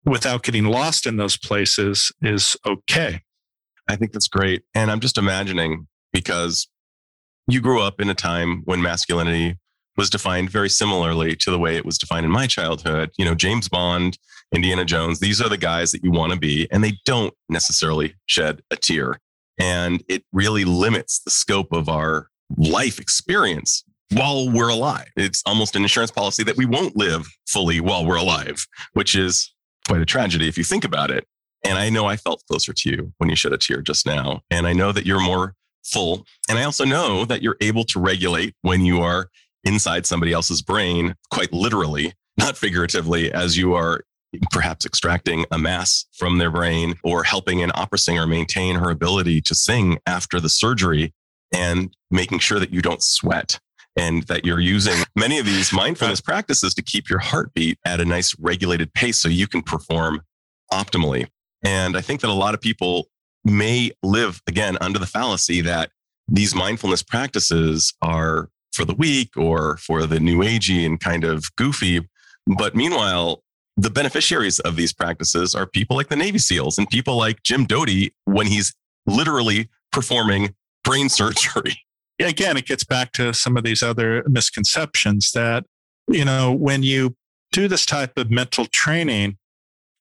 without 0.04 0.42
getting 0.42 0.64
lost 0.64 1.06
in 1.06 1.16
those 1.16 1.36
places 1.36 2.12
is 2.22 2.56
okay. 2.66 3.22
I 3.88 3.96
think 3.96 4.12
that's 4.12 4.28
great. 4.28 4.62
And 4.74 4.90
I'm 4.90 5.00
just 5.00 5.18
imagining 5.18 5.86
because 6.12 6.68
you 7.46 7.60
grew 7.60 7.80
up 7.80 8.00
in 8.00 8.10
a 8.10 8.14
time 8.14 8.62
when 8.64 8.82
masculinity 8.82 9.58
was 9.96 10.10
defined 10.10 10.50
very 10.50 10.68
similarly 10.68 11.34
to 11.36 11.50
the 11.50 11.58
way 11.58 11.76
it 11.76 11.86
was 11.86 11.98
defined 11.98 12.26
in 12.26 12.32
my 12.32 12.46
childhood. 12.46 13.10
You 13.16 13.24
know, 13.24 13.34
James 13.34 13.68
Bond, 13.68 14.18
Indiana 14.54 14.84
Jones, 14.84 15.20
these 15.20 15.40
are 15.40 15.48
the 15.48 15.56
guys 15.56 15.92
that 15.92 16.04
you 16.04 16.10
want 16.10 16.32
to 16.32 16.38
be, 16.38 16.68
and 16.70 16.84
they 16.84 16.98
don't 17.04 17.32
necessarily 17.48 18.14
shed 18.26 18.62
a 18.70 18.76
tear. 18.76 19.20
And 19.58 20.02
it 20.08 20.24
really 20.32 20.64
limits 20.64 21.20
the 21.20 21.30
scope 21.30 21.72
of 21.72 21.88
our 21.88 22.28
life 22.56 22.98
experience 22.98 23.84
while 24.12 24.48
we're 24.48 24.68
alive. 24.68 25.08
It's 25.16 25.42
almost 25.46 25.74
an 25.76 25.82
insurance 25.82 26.10
policy 26.10 26.42
that 26.44 26.56
we 26.56 26.66
won't 26.66 26.96
live 26.96 27.26
fully 27.48 27.80
while 27.80 28.06
we're 28.06 28.16
alive, 28.16 28.66
which 28.92 29.16
is 29.16 29.52
quite 29.88 30.00
a 30.00 30.06
tragedy 30.06 30.48
if 30.48 30.56
you 30.58 30.64
think 30.64 30.84
about 30.84 31.10
it. 31.10 31.26
And 31.64 31.78
I 31.78 31.90
know 31.90 32.06
I 32.06 32.16
felt 32.16 32.42
closer 32.48 32.72
to 32.72 32.90
you 32.90 33.12
when 33.18 33.30
you 33.30 33.36
shed 33.36 33.52
a 33.52 33.58
tear 33.58 33.82
just 33.82 34.06
now. 34.06 34.42
And 34.50 34.66
I 34.66 34.72
know 34.72 34.92
that 34.92 35.06
you're 35.06 35.20
more 35.20 35.54
full. 35.84 36.24
And 36.48 36.58
I 36.58 36.64
also 36.64 36.84
know 36.84 37.24
that 37.24 37.42
you're 37.42 37.56
able 37.60 37.84
to 37.84 38.00
regulate 38.00 38.54
when 38.62 38.84
you 38.84 39.00
are 39.00 39.28
inside 39.64 40.06
somebody 40.06 40.32
else's 40.32 40.62
brain, 40.62 41.14
quite 41.32 41.52
literally, 41.52 42.12
not 42.38 42.56
figuratively, 42.56 43.32
as 43.32 43.56
you 43.56 43.74
are 43.74 44.02
perhaps 44.50 44.84
extracting 44.84 45.44
a 45.50 45.58
mass 45.58 46.06
from 46.12 46.38
their 46.38 46.50
brain 46.50 46.94
or 47.02 47.24
helping 47.24 47.62
an 47.62 47.70
opera 47.74 47.98
singer 47.98 48.26
maintain 48.26 48.76
her 48.76 48.90
ability 48.90 49.40
to 49.40 49.54
sing 49.54 49.98
after 50.06 50.40
the 50.40 50.48
surgery 50.48 51.14
and 51.54 51.94
making 52.10 52.38
sure 52.38 52.58
that 52.58 52.72
you 52.72 52.82
don't 52.82 53.02
sweat 53.02 53.58
and 53.96 54.24
that 54.24 54.44
you're 54.44 54.60
using 54.60 55.04
many 55.16 55.38
of 55.38 55.46
these 55.46 55.72
mindfulness 55.72 56.20
practices 56.20 56.74
to 56.74 56.82
keep 56.82 57.08
your 57.08 57.18
heartbeat 57.18 57.78
at 57.84 58.00
a 58.00 58.04
nice 58.04 58.38
regulated 58.38 58.92
pace 58.92 59.18
so 59.18 59.28
you 59.28 59.46
can 59.46 59.62
perform 59.62 60.20
optimally. 60.72 61.26
And 61.64 61.96
I 61.96 62.00
think 62.02 62.20
that 62.20 62.28
a 62.28 62.34
lot 62.34 62.54
of 62.54 62.60
people 62.60 63.08
may 63.44 63.92
live 64.02 64.42
again 64.46 64.76
under 64.80 64.98
the 64.98 65.06
fallacy 65.06 65.60
that 65.62 65.90
these 66.28 66.54
mindfulness 66.54 67.02
practices 67.02 67.94
are 68.02 68.48
for 68.72 68.84
the 68.84 68.94
weak 68.94 69.36
or 69.36 69.78
for 69.78 70.04
the 70.06 70.20
new 70.20 70.40
agey 70.40 70.84
and 70.84 71.00
kind 71.00 71.24
of 71.24 71.54
goofy. 71.56 72.06
But 72.46 72.74
meanwhile, 72.74 73.42
the 73.76 73.90
beneficiaries 73.90 74.58
of 74.60 74.76
these 74.76 74.92
practices 74.92 75.54
are 75.54 75.66
people 75.66 75.96
like 75.96 76.08
the 76.08 76.16
Navy 76.16 76.38
SEALs 76.38 76.78
and 76.78 76.88
people 76.88 77.16
like 77.16 77.42
Jim 77.42 77.66
Doty 77.66 78.14
when 78.24 78.46
he's 78.46 78.74
literally 79.06 79.68
performing 79.92 80.54
brain 80.82 81.08
surgery. 81.10 81.82
Again, 82.18 82.56
it 82.56 82.66
gets 82.66 82.84
back 82.84 83.12
to 83.12 83.34
some 83.34 83.56
of 83.56 83.64
these 83.64 83.82
other 83.82 84.24
misconceptions 84.26 85.32
that, 85.32 85.64
you 86.08 86.24
know, 86.24 86.52
when 86.52 86.82
you 86.82 87.14
do 87.52 87.68
this 87.68 87.84
type 87.84 88.16
of 88.16 88.30
mental 88.30 88.64
training, 88.66 89.36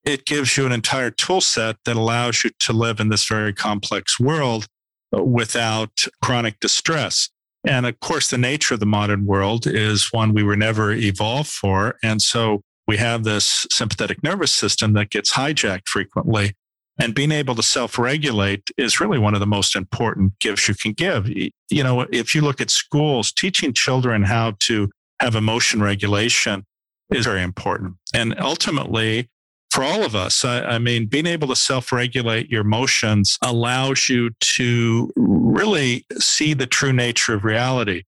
it 0.05 0.25
gives 0.25 0.55
you 0.55 0.65
an 0.65 0.71
entire 0.71 1.11
tool 1.11 1.41
set 1.41 1.75
that 1.83 1.97
allows 1.97 2.43
you 2.43 2.51
to 2.59 2.73
live 2.73 2.99
in 2.99 3.09
this 3.09 3.27
very 3.27 3.51
complex 3.51 4.19
world 4.19 4.67
without 5.11 5.91
chronic 6.23 6.59
distress. 6.59 7.29
And 7.67 7.85
of 7.85 7.99
course, 7.99 8.29
the 8.29 8.37
nature 8.37 8.75
of 8.75 8.79
the 8.79 8.85
modern 8.85 9.25
world 9.25 9.65
is 9.67 10.13
one 10.13 10.33
we 10.33 10.43
were 10.43 10.55
never 10.55 10.91
evolved 10.91 11.49
for. 11.49 11.97
And 12.03 12.21
so 12.21 12.61
we 12.87 12.97
have 12.97 13.23
this 13.23 13.65
sympathetic 13.71 14.23
nervous 14.23 14.51
system 14.51 14.93
that 14.93 15.09
gets 15.09 15.33
hijacked 15.33 15.87
frequently. 15.87 16.53
And 16.97 17.13
being 17.13 17.31
able 17.31 17.55
to 17.55 17.63
self 17.63 17.99
regulate 17.99 18.69
is 18.77 19.01
really 19.01 19.19
one 19.19 19.33
of 19.33 19.41
the 19.41 19.47
most 19.47 19.75
important 19.75 20.39
gifts 20.39 20.67
you 20.67 20.75
can 20.75 20.93
give. 20.93 21.27
You 21.27 21.83
know, 21.83 22.05
if 22.11 22.33
you 22.33 22.41
look 22.41 22.61
at 22.61 22.69
schools, 22.69 23.33
teaching 23.33 23.73
children 23.73 24.23
how 24.23 24.53
to 24.61 24.89
have 25.19 25.35
emotion 25.35 25.81
regulation 25.81 26.65
is 27.13 27.25
very 27.25 27.43
important. 27.43 27.95
And 28.13 28.39
ultimately, 28.39 29.29
for 29.71 29.83
all 29.83 30.03
of 30.03 30.15
us, 30.15 30.45
I, 30.45 30.61
I 30.61 30.79
mean, 30.79 31.07
being 31.07 31.25
able 31.25 31.49
to 31.49 31.55
self 31.55 31.91
regulate 31.91 32.49
your 32.49 32.61
emotions 32.61 33.37
allows 33.41 34.07
you 34.07 34.29
to 34.39 35.11
really 35.17 36.05
see 36.17 36.53
the 36.53 36.65
true 36.65 36.93
nature 36.93 37.33
of 37.33 37.43
reality. 37.43 38.03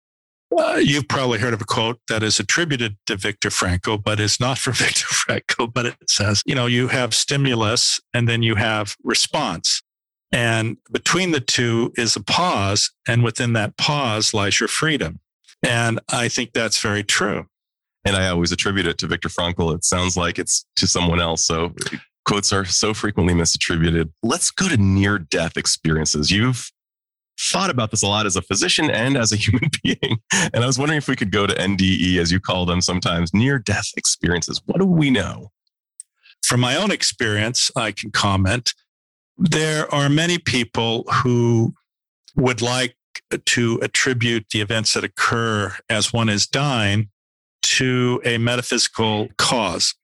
Uh, 0.58 0.76
you've 0.76 1.08
probably 1.08 1.40
heard 1.40 1.54
of 1.54 1.62
a 1.62 1.66
quote 1.66 2.00
that 2.08 2.24
is 2.24 2.40
attributed 2.40 2.98
to 3.08 3.16
Viktor 3.16 3.50
Frankl, 3.50 4.02
but 4.02 4.20
is 4.20 4.40
not 4.40 4.58
from 4.58 4.74
Viktor 4.76 5.08
Frankl. 5.08 5.72
But 5.74 5.86
it 5.88 5.96
says, 6.10 6.42
you 6.46 6.56
know, 6.56 6.66
you 6.66 6.88
have 6.88 7.14
stimulus 7.14 8.00
and 8.14 8.28
then 8.28 8.44
you 8.44 8.56
have 8.56 8.96
response. 9.04 9.82
And 10.32 10.78
between 10.92 11.32
the 11.32 11.40
two 11.40 11.94
is 11.96 12.16
a 12.16 12.24
pause. 12.24 12.92
And 13.08 13.24
within 13.24 13.54
that 13.54 13.78
pause 13.78 14.34
lies 14.34 14.60
your 14.60 14.68
freedom. 14.68 15.20
And 15.64 16.00
I 16.10 16.28
think 16.28 16.54
that's 16.54 16.82
very 16.82 17.04
true. 17.04 17.46
And 18.06 18.16
I 18.16 18.28
always 18.28 18.52
attribute 18.52 18.86
it 18.86 18.98
to 19.00 19.08
Viktor 19.08 19.30
Frankl. 19.30 19.74
It 19.76 19.84
sounds 19.84 20.16
like 20.16 20.38
it's 20.38 20.66
to 20.76 20.88
someone 20.88 21.20
else. 21.20 21.46
So 21.46 21.74
quotes 22.26 22.54
are 22.54 22.66
so 22.66 22.94
frequently 22.94 23.34
misattributed. 23.34 24.12
Let's 24.22 24.52
go 24.52 24.68
to 24.68 24.78
near 24.78 25.18
death 25.18 25.58
experiences. 25.58 26.32
You've 26.32 26.72
thought 27.40 27.70
about 27.70 27.92
this 27.92 28.04
a 28.04 28.08
lot 28.08 28.26
as 28.26 28.36
a 28.36 28.42
physician 28.42 28.90
and 28.90 29.18
as 29.18 29.32
a 29.32 29.36
human 29.38 29.70
being. 29.84 30.20
And 30.32 30.64
I 30.64 30.68
was 30.68 30.78
wondering 30.78 30.98
if 30.98 31.08
we 31.08 31.16
could 31.16 31.32
go 31.32 31.48
to 31.48 31.54
NDE, 31.54 32.18
as 32.18 32.32
you 32.32 32.40
call 32.40 32.66
them 32.66 32.82
sometimes, 32.82 33.34
near 33.34 33.60
death 33.60 33.90
experiences. 33.98 34.62
What 34.66 34.80
do 34.80 34.86
we 34.86 35.10
know? 35.10 35.52
From 36.44 36.60
my 36.60 36.76
own 36.76 36.92
experience, 36.92 37.72
I 37.76 37.92
can 37.92 38.12
comment. 38.12 38.74
There 39.38 39.94
are 39.94 40.10
many 40.10 40.38
people 40.38 41.04
who 41.24 41.74
would 42.36 42.62
like 42.62 42.96
to 43.46 43.80
attribute 43.82 44.48
the 44.52 44.62
events 44.62 44.94
that 44.94 45.04
occur 45.04 45.76
as 45.90 46.14
one 46.14 46.30
is 46.30 46.48
dying 46.48 47.10
to 47.64 48.22
a 48.24 48.38
metaphysical 48.38 49.30
cause. 49.38 49.96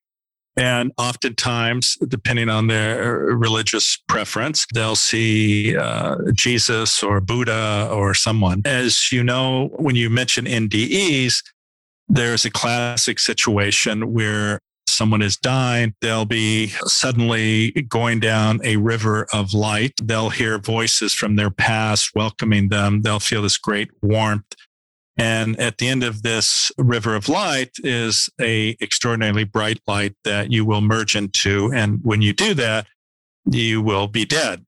And 0.58 0.92
oftentimes, 0.98 1.98
depending 2.08 2.50
on 2.50 2.68
their 2.68 3.18
religious 3.18 3.98
preference, 4.08 4.66
they'll 4.74 4.98
see 4.98 5.78
uh, 5.78 6.18
Jesus 6.34 7.02
or 7.02 7.22
Buddha 7.22 7.90
or 7.92 8.14
someone. 8.14 8.62
As 8.66 9.12
you 9.12 9.24
know, 9.24 9.70
when 9.78 9.96
you 9.96 10.10
mention 10.10 10.46
NDEs, 10.46 11.42
there's 12.10 12.44
a 12.44 12.52
classic 12.52 13.20
situation 13.20 14.12
where 14.12 14.60
someone 14.90 15.22
is 15.22 15.38
dying, 15.38 15.96
they'll 16.02 16.26
be 16.26 16.68
suddenly 16.86 17.72
going 17.88 18.20
down 18.20 18.60
a 18.64 18.76
river 18.78 19.26
of 19.34 19.54
light. 19.54 19.94
They'll 20.04 20.30
hear 20.30 20.60
voices 20.60 21.14
from 21.14 21.38
their 21.38 21.50
past 21.50 22.12
welcoming 22.14 22.70
them. 22.70 23.02
They'll 23.02 23.20
feel 23.20 23.42
this 23.42 23.58
great 23.58 23.90
warmth 24.02 24.44
and 25.22 25.60
at 25.60 25.78
the 25.78 25.88
end 25.88 26.04
of 26.04 26.24
this 26.24 26.72
river 26.80 27.14
of 27.14 27.30
light 27.30 27.70
is 27.84 28.28
a 28.42 28.76
extraordinarily 28.82 29.44
bright 29.44 29.80
light 29.86 30.16
that 30.24 30.52
you 30.52 30.66
will 30.66 30.82
merge 30.82 31.16
into. 31.16 31.72
And 31.72 32.00
when 32.02 32.24
you 32.24 32.34
do 32.34 32.56
that, 32.56 32.88
you 33.46 33.84
will 33.84 34.08
be 34.08 34.26
dead. 34.26 34.66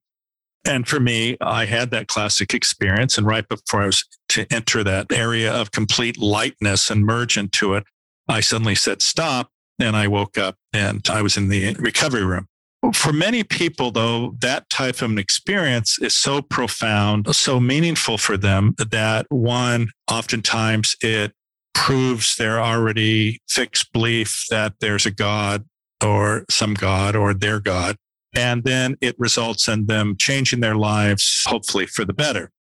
And 0.63 0.87
for 0.87 0.99
me, 0.99 1.37
I 1.41 1.65
had 1.65 1.89
that 1.89 2.07
classic 2.07 2.53
experience. 2.53 3.17
And 3.17 3.25
right 3.25 3.49
before 3.49 3.81
I 3.81 3.87
was 3.87 4.05
to 4.29 4.45
enter 4.51 4.83
that 4.83 5.11
area 5.11 5.51
of 5.51 5.71
complete 5.71 6.19
lightness 6.19 6.91
and 6.91 7.03
merge 7.03 7.35
into 7.35 7.73
it, 7.73 7.85
I 8.27 8.39
suddenly 8.39 8.75
said, 8.75 9.01
stop. 9.01 9.49
And 9.79 9.95
I 9.95 10.07
woke 10.07 10.37
up 10.37 10.57
and 10.71 11.03
I 11.09 11.23
was 11.23 11.35
in 11.35 11.49
the 11.49 11.73
recovery 11.79 12.23
room. 12.23 12.47
For 12.91 13.13
many 13.13 13.43
people, 13.43 13.91
though, 13.91 14.35
that 14.41 14.69
type 14.69 15.01
of 15.01 15.11
an 15.11 15.17
experience 15.17 15.97
is 16.01 16.13
so 16.13 16.41
profound, 16.41 17.33
so 17.33 17.59
meaningful 17.59 18.17
for 18.17 18.35
them 18.35 18.75
that 18.77 19.25
one, 19.29 19.87
oftentimes 20.11 20.95
it 21.01 21.31
proves 21.73 22.35
their 22.35 22.59
already 22.59 23.39
fixed 23.47 23.93
belief 23.93 24.45
that 24.49 24.73
there's 24.81 25.05
a 25.05 25.11
God 25.11 25.65
or 26.03 26.45
some 26.49 26.73
God 26.73 27.15
or 27.15 27.33
their 27.33 27.59
God. 27.59 27.95
And 28.35 28.63
then 28.63 28.97
it 28.99 29.15
results 29.17 29.67
in 29.67 29.85
them 29.85 30.15
changing 30.17 30.59
their 30.59 30.75
lives, 30.75 31.43
hopefully 31.45 31.85
for 31.85 32.03
the 32.03 32.13
better. 32.13 32.51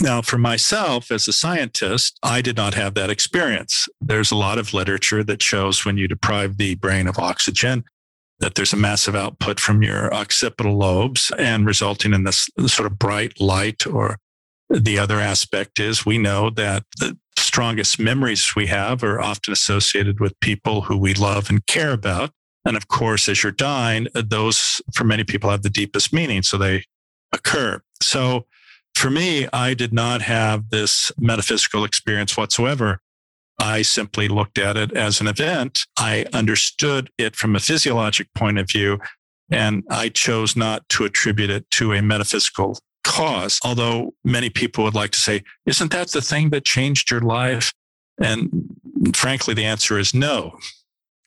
Now, 0.00 0.22
for 0.22 0.38
myself 0.38 1.10
as 1.10 1.28
a 1.28 1.32
scientist, 1.32 2.18
I 2.22 2.42
did 2.42 2.56
not 2.56 2.74
have 2.74 2.94
that 2.94 3.10
experience. 3.10 3.86
There's 4.00 4.32
a 4.32 4.36
lot 4.36 4.58
of 4.58 4.74
literature 4.74 5.22
that 5.24 5.42
shows 5.42 5.84
when 5.84 5.96
you 5.96 6.08
deprive 6.08 6.56
the 6.56 6.74
brain 6.74 7.06
of 7.06 7.18
oxygen, 7.18 7.84
that 8.44 8.56
there's 8.56 8.74
a 8.74 8.76
massive 8.76 9.14
output 9.14 9.58
from 9.58 9.82
your 9.82 10.12
occipital 10.12 10.76
lobes 10.76 11.32
and 11.38 11.64
resulting 11.64 12.12
in 12.12 12.24
this 12.24 12.46
sort 12.66 12.84
of 12.84 12.98
bright 12.98 13.40
light. 13.40 13.86
Or 13.86 14.18
the 14.68 14.98
other 14.98 15.18
aspect 15.18 15.80
is 15.80 16.04
we 16.04 16.18
know 16.18 16.50
that 16.50 16.84
the 16.98 17.16
strongest 17.38 17.98
memories 17.98 18.54
we 18.54 18.66
have 18.66 19.02
are 19.02 19.18
often 19.18 19.50
associated 19.50 20.20
with 20.20 20.38
people 20.40 20.82
who 20.82 20.98
we 20.98 21.14
love 21.14 21.48
and 21.48 21.66
care 21.66 21.92
about. 21.92 22.32
And 22.66 22.76
of 22.76 22.88
course, 22.88 23.30
as 23.30 23.42
you're 23.42 23.50
dying, 23.50 24.08
those 24.12 24.82
for 24.92 25.04
many 25.04 25.24
people 25.24 25.48
have 25.48 25.62
the 25.62 25.70
deepest 25.70 26.12
meaning. 26.12 26.42
So 26.42 26.58
they 26.58 26.84
occur. 27.32 27.80
So 28.02 28.44
for 28.94 29.08
me, 29.08 29.48
I 29.54 29.72
did 29.72 29.94
not 29.94 30.20
have 30.20 30.68
this 30.68 31.10
metaphysical 31.18 31.82
experience 31.82 32.36
whatsoever. 32.36 33.00
I 33.58 33.82
simply 33.82 34.28
looked 34.28 34.58
at 34.58 34.76
it 34.76 34.92
as 34.96 35.20
an 35.20 35.26
event. 35.26 35.80
I 35.98 36.26
understood 36.32 37.10
it 37.18 37.36
from 37.36 37.54
a 37.54 37.60
physiologic 37.60 38.28
point 38.34 38.58
of 38.58 38.68
view, 38.68 38.98
and 39.50 39.84
I 39.90 40.08
chose 40.08 40.56
not 40.56 40.88
to 40.90 41.04
attribute 41.04 41.50
it 41.50 41.70
to 41.72 41.92
a 41.92 42.02
metaphysical 42.02 42.78
cause. 43.04 43.60
Although 43.64 44.14
many 44.24 44.50
people 44.50 44.84
would 44.84 44.94
like 44.94 45.12
to 45.12 45.20
say, 45.20 45.42
Isn't 45.66 45.92
that 45.92 46.10
the 46.10 46.20
thing 46.20 46.50
that 46.50 46.64
changed 46.64 47.10
your 47.10 47.20
life? 47.20 47.72
And 48.20 48.70
frankly, 49.14 49.54
the 49.54 49.64
answer 49.64 49.98
is 49.98 50.14
no. 50.14 50.58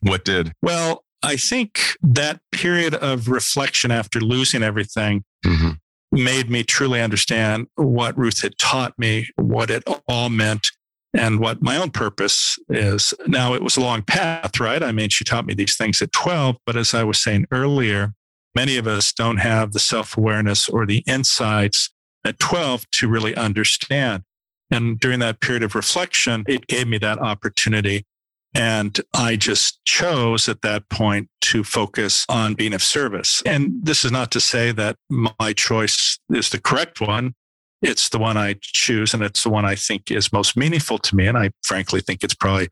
What 0.02 0.26
did? 0.26 0.52
Well, 0.62 1.04
I 1.24 1.38
think 1.38 1.80
that 2.02 2.40
period 2.52 2.96
of 2.96 3.28
reflection 3.28 3.92
after 3.92 4.20
losing 4.20 4.64
everything 4.64 5.24
mm-hmm. 5.46 5.72
made 6.12 6.50
me 6.50 6.64
truly 6.64 7.02
understand 7.02 7.68
what 7.76 8.18
Ruth 8.18 8.42
had 8.42 8.58
taught 8.58 8.94
me, 8.98 9.28
what 9.36 9.70
it 9.70 9.84
all 10.08 10.30
meant, 10.30 10.70
and 11.14 11.40
what 11.40 11.62
my 11.62 11.78
own 11.78 11.92
purpose 11.92 12.58
is. 12.70 13.14
Now, 13.28 13.54
it 13.54 13.64
was 13.64 13.78
a 13.78 13.82
long 13.82 14.02
path, 14.02 14.60
right? 14.60 14.84
I 14.84 14.92
mean, 14.92 15.10
she 15.10 15.24
taught 15.24 15.46
me 15.46 15.54
these 15.54 15.78
things 15.78 16.02
at 16.02 16.12
12, 16.12 16.58
but 16.66 16.76
as 16.76 16.94
I 16.94 17.04
was 17.04 17.22
saying 17.22 17.46
earlier, 17.52 18.14
many 18.56 18.78
of 18.78 18.88
us 18.88 19.14
don't 19.14 19.38
have 19.38 19.74
the 19.74 19.80
self 19.80 20.18
awareness 20.18 20.68
or 20.68 20.86
the 20.86 21.04
insights 21.08 21.92
at 22.26 22.40
12 22.40 22.90
to 22.92 23.08
really 23.08 23.36
understand. 23.36 24.24
And 24.70 25.00
during 25.00 25.20
that 25.20 25.40
period 25.40 25.64
of 25.64 25.76
reflection, 25.76 26.44
it 26.48 26.68
gave 26.68 26.88
me 26.88 26.98
that 26.98 27.20
opportunity. 27.20 28.06
And 28.54 29.00
I 29.14 29.36
just 29.36 29.80
chose 29.86 30.50
at 30.50 30.62
that 30.62 30.90
point 30.90 31.30
to 31.42 31.64
focus 31.64 32.26
on 32.28 32.54
being 32.54 32.74
of 32.74 32.84
service. 32.84 33.42
And 33.46 33.80
this 33.84 34.04
is 34.04 34.12
not 34.12 34.32
to 34.32 34.40
say 34.40 34.72
that 34.74 34.98
my 35.10 35.54
choice 35.54 36.20
is 36.30 36.50
the 36.50 36.60
correct 36.60 37.00
one. 37.00 37.36
It's 37.82 38.10
the 38.10 38.20
one 38.20 38.38
I 38.38 38.56
choose 38.62 39.14
and 39.14 39.22
it's 39.24 39.44
the 39.44 39.50
one 39.50 39.66
I 39.66 39.76
think 39.76 40.10
is 40.10 40.34
most 40.34 40.58
meaningful 40.58 40.98
to 41.00 41.16
me. 41.16 41.28
And 41.28 41.38
I 41.38 41.52
frankly 41.64 42.02
think 42.02 42.24
it's 42.24 42.34
probably 42.34 42.70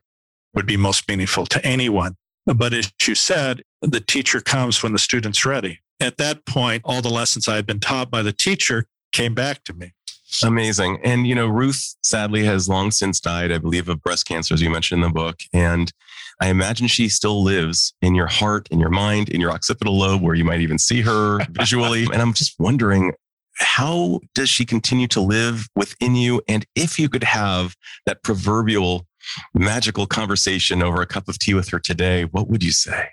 would 0.54 0.66
be 0.66 0.76
most 0.76 1.08
meaningful 1.08 1.46
to 1.46 1.64
anyone. 1.64 2.16
But 2.46 2.72
as 2.72 2.92
you 3.06 3.14
said, 3.14 3.62
the 3.82 4.00
teacher 4.00 4.40
comes 4.40 4.82
when 4.82 4.92
the 4.92 4.98
student's 4.98 5.44
ready. 5.44 5.80
At 6.00 6.16
that 6.18 6.46
point, 6.46 6.82
all 6.84 7.02
the 7.02 7.10
lessons 7.10 7.48
I 7.48 7.56
had 7.56 7.66
been 7.66 7.80
taught 7.80 8.10
by 8.10 8.22
the 8.22 8.32
teacher 8.32 8.86
came 9.12 9.34
back 9.34 9.64
to 9.64 9.74
me. 9.74 9.92
Amazing. 10.42 10.98
And, 11.02 11.26
you 11.26 11.34
know, 11.34 11.46
Ruth 11.46 11.96
sadly 12.02 12.44
has 12.44 12.68
long 12.68 12.90
since 12.90 13.20
died, 13.20 13.52
I 13.52 13.58
believe, 13.58 13.88
of 13.88 14.02
breast 14.02 14.26
cancer, 14.26 14.54
as 14.54 14.60
you 14.60 14.70
mentioned 14.70 15.02
in 15.02 15.08
the 15.08 15.14
book. 15.14 15.40
And 15.52 15.92
I 16.40 16.48
imagine 16.48 16.88
she 16.88 17.08
still 17.08 17.42
lives 17.42 17.94
in 18.02 18.14
your 18.14 18.26
heart, 18.26 18.68
in 18.70 18.78
your 18.78 18.90
mind, 18.90 19.28
in 19.28 19.40
your 19.40 19.50
occipital 19.50 19.96
lobe, 19.96 20.22
where 20.22 20.34
you 20.34 20.44
might 20.44 20.60
even 20.60 20.78
see 20.78 21.00
her 21.02 21.38
visually. 21.50 22.04
and 22.12 22.20
I'm 22.20 22.34
just 22.34 22.58
wondering, 22.58 23.12
how 23.58 24.20
does 24.34 24.48
she 24.48 24.64
continue 24.64 25.08
to 25.08 25.20
live 25.20 25.68
within 25.74 26.14
you? 26.14 26.42
And 26.48 26.66
if 26.74 26.98
you 26.98 27.08
could 27.08 27.24
have 27.24 27.74
that 28.04 28.22
proverbial 28.22 29.06
magical 29.54 30.06
conversation 30.06 30.82
over 30.82 31.02
a 31.02 31.06
cup 31.06 31.28
of 31.28 31.38
tea 31.38 31.54
with 31.54 31.68
her 31.70 31.78
today, 31.78 32.24
what 32.24 32.48
would 32.48 32.62
you 32.62 32.72
say? 32.72 33.08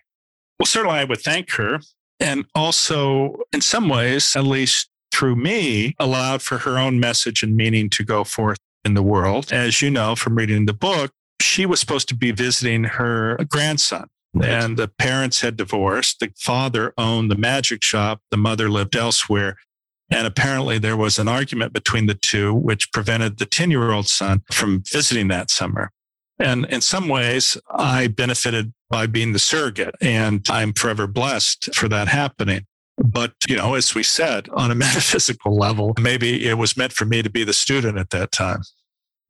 Well, 0.60 0.66
certainly 0.66 1.00
I 1.00 1.04
would 1.04 1.22
thank 1.22 1.52
her. 1.54 1.80
And 2.20 2.46
also, 2.56 3.42
in 3.52 3.62
some 3.62 3.90
ways, 3.90 4.36
at 4.36 4.44
least 4.44 4.90
through 5.12 5.36
me, 5.36 5.96
allowed 6.00 6.42
for 6.42 6.60
her 6.60 6.78
own 6.78 7.00
message 7.00 7.44
and 7.44 7.56
meaning 7.56 7.90
to 7.92 8.04
go 8.04 8.24
forth 8.24 8.58
in 8.86 8.94
the 8.94 9.04
world. 9.04 9.52
As 9.52 9.82
you 9.82 9.90
know 9.90 10.16
from 10.16 10.36
reading 10.36 10.66
the 10.66 10.74
book, 10.74 11.12
she 11.42 11.66
was 11.66 11.80
supposed 11.80 12.08
to 12.10 12.16
be 12.16 12.32
visiting 12.32 12.84
her 12.84 13.38
grandson. 13.50 14.08
Right. 14.34 14.50
And 14.50 14.78
the 14.78 14.88
parents 14.88 15.42
had 15.42 15.58
divorced. 15.58 16.20
The 16.20 16.32
father 16.38 16.94
owned 16.98 17.30
the 17.30 17.36
magic 17.36 17.84
shop. 17.84 18.22
The 18.32 18.38
mother 18.38 18.70
lived 18.70 18.96
elsewhere. 18.96 19.58
And 20.10 20.28
apparently 20.28 20.78
there 20.78 20.98
was 20.98 21.18
an 21.18 21.28
argument 21.28 21.74
between 21.74 22.06
the 22.06 22.14
two, 22.14 22.54
which 22.54 22.92
prevented 22.92 23.38
the 23.38 23.46
10 23.46 23.72
year 23.72 23.92
old 23.92 24.08
son 24.08 24.44
from 24.52 24.84
visiting 24.92 25.28
that 25.30 25.50
summer. 25.50 25.92
And 26.40 26.66
in 26.66 26.82
some 26.82 27.08
ways, 27.08 27.58
I 27.72 28.08
benefited 28.08 28.74
by 28.90 29.08
being 29.08 29.34
the 29.34 29.40
surrogate 29.40 29.96
and 30.02 30.46
I'm 30.50 30.74
forever 30.74 31.08
blessed 31.08 31.74
for 31.74 31.88
that 31.90 32.08
happening. 32.08 32.66
But, 32.98 33.34
you 33.48 33.56
know, 33.56 33.74
as 33.74 33.96
we 33.96 34.04
said, 34.04 34.50
on 34.50 34.72
a 34.72 34.76
metaphysical 34.76 35.56
level, 35.56 35.94
maybe 36.00 36.48
it 36.48 36.58
was 36.58 36.78
meant 36.78 36.94
for 36.94 37.06
me 37.06 37.22
to 37.22 37.30
be 37.30 37.44
the 37.44 37.54
student 37.54 37.98
at 37.98 38.12
that 38.12 38.32
time. 38.32 38.62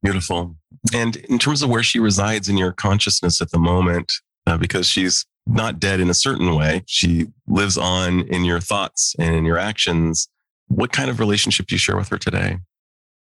Beautiful. 0.02 0.56
And 0.92 1.16
in 1.16 1.38
terms 1.38 1.62
of 1.62 1.70
where 1.70 1.82
she 1.82 1.98
resides 1.98 2.48
in 2.48 2.58
your 2.58 2.72
consciousness 2.72 3.40
at 3.40 3.50
the 3.50 3.58
moment, 3.58 4.12
uh, 4.46 4.58
because 4.58 4.86
she's 4.86 5.24
not 5.46 5.80
dead 5.80 6.00
in 6.00 6.10
a 6.10 6.14
certain 6.14 6.54
way, 6.54 6.82
she 6.86 7.28
lives 7.46 7.78
on 7.78 8.20
in 8.28 8.44
your 8.44 8.60
thoughts 8.60 9.14
and 9.18 9.34
in 9.34 9.44
your 9.44 9.58
actions. 9.58 10.28
What 10.68 10.92
kind 10.92 11.10
of 11.10 11.20
relationship 11.20 11.66
do 11.66 11.74
you 11.74 11.78
share 11.78 11.96
with 11.96 12.08
her 12.08 12.18
today? 12.18 12.58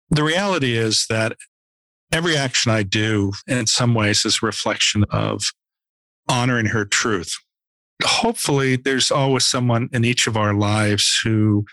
The 0.09 0.23
reality 0.23 0.77
is 0.77 1.05
that 1.09 1.37
every 2.11 2.35
action 2.35 2.71
I 2.71 2.83
do 2.83 3.31
in 3.47 3.67
some 3.67 3.93
ways 3.93 4.25
is 4.25 4.39
a 4.41 4.45
reflection 4.45 5.05
of 5.09 5.43
honoring 6.29 6.67
her 6.67 6.85
truth 6.85 7.33
hopefully 8.05 8.75
there's 8.75 9.11
always 9.11 9.45
someone 9.45 9.89
in 9.91 10.05
each 10.05 10.27
of 10.27 10.37
our 10.37 10.53
lives 10.53 11.19
who 11.23 11.65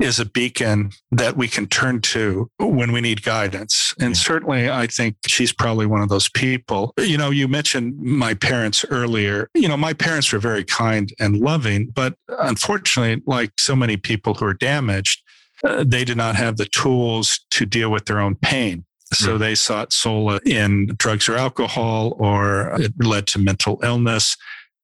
is 0.00 0.18
a 0.18 0.24
beacon 0.24 0.90
that 1.12 1.36
we 1.36 1.46
can 1.46 1.66
turn 1.66 2.00
to 2.00 2.50
when 2.58 2.92
we 2.92 3.00
need 3.00 3.22
guidance. 3.22 3.94
And 4.00 4.16
certainly, 4.16 4.70
I 4.70 4.86
think 4.86 5.16
she's 5.26 5.52
probably 5.52 5.86
one 5.86 6.00
of 6.00 6.08
those 6.08 6.28
people. 6.28 6.92
You 6.98 7.18
know, 7.18 7.30
you 7.30 7.48
mentioned 7.48 7.98
my 7.98 8.34
parents 8.34 8.84
earlier. 8.90 9.48
You 9.54 9.68
know, 9.68 9.76
my 9.76 9.92
parents 9.92 10.32
were 10.32 10.38
very 10.38 10.64
kind 10.64 11.12
and 11.20 11.38
loving, 11.38 11.90
but 11.94 12.14
unfortunately, 12.28 13.22
like 13.26 13.52
so 13.58 13.76
many 13.76 13.96
people 13.96 14.34
who 14.34 14.46
are 14.46 14.54
damaged, 14.54 15.22
uh, 15.62 15.84
they 15.86 16.04
did 16.04 16.16
not 16.16 16.36
have 16.36 16.56
the 16.56 16.66
tools 16.66 17.40
to 17.50 17.66
deal 17.66 17.90
with 17.90 18.06
their 18.06 18.20
own 18.20 18.34
pain. 18.36 18.84
So 19.12 19.38
they 19.38 19.56
sought 19.56 19.92
solace 19.92 20.40
in 20.46 20.94
drugs 20.96 21.28
or 21.28 21.34
alcohol, 21.34 22.14
or 22.18 22.80
it 22.80 22.92
led 23.00 23.26
to 23.28 23.40
mental 23.40 23.80
illness. 23.82 24.36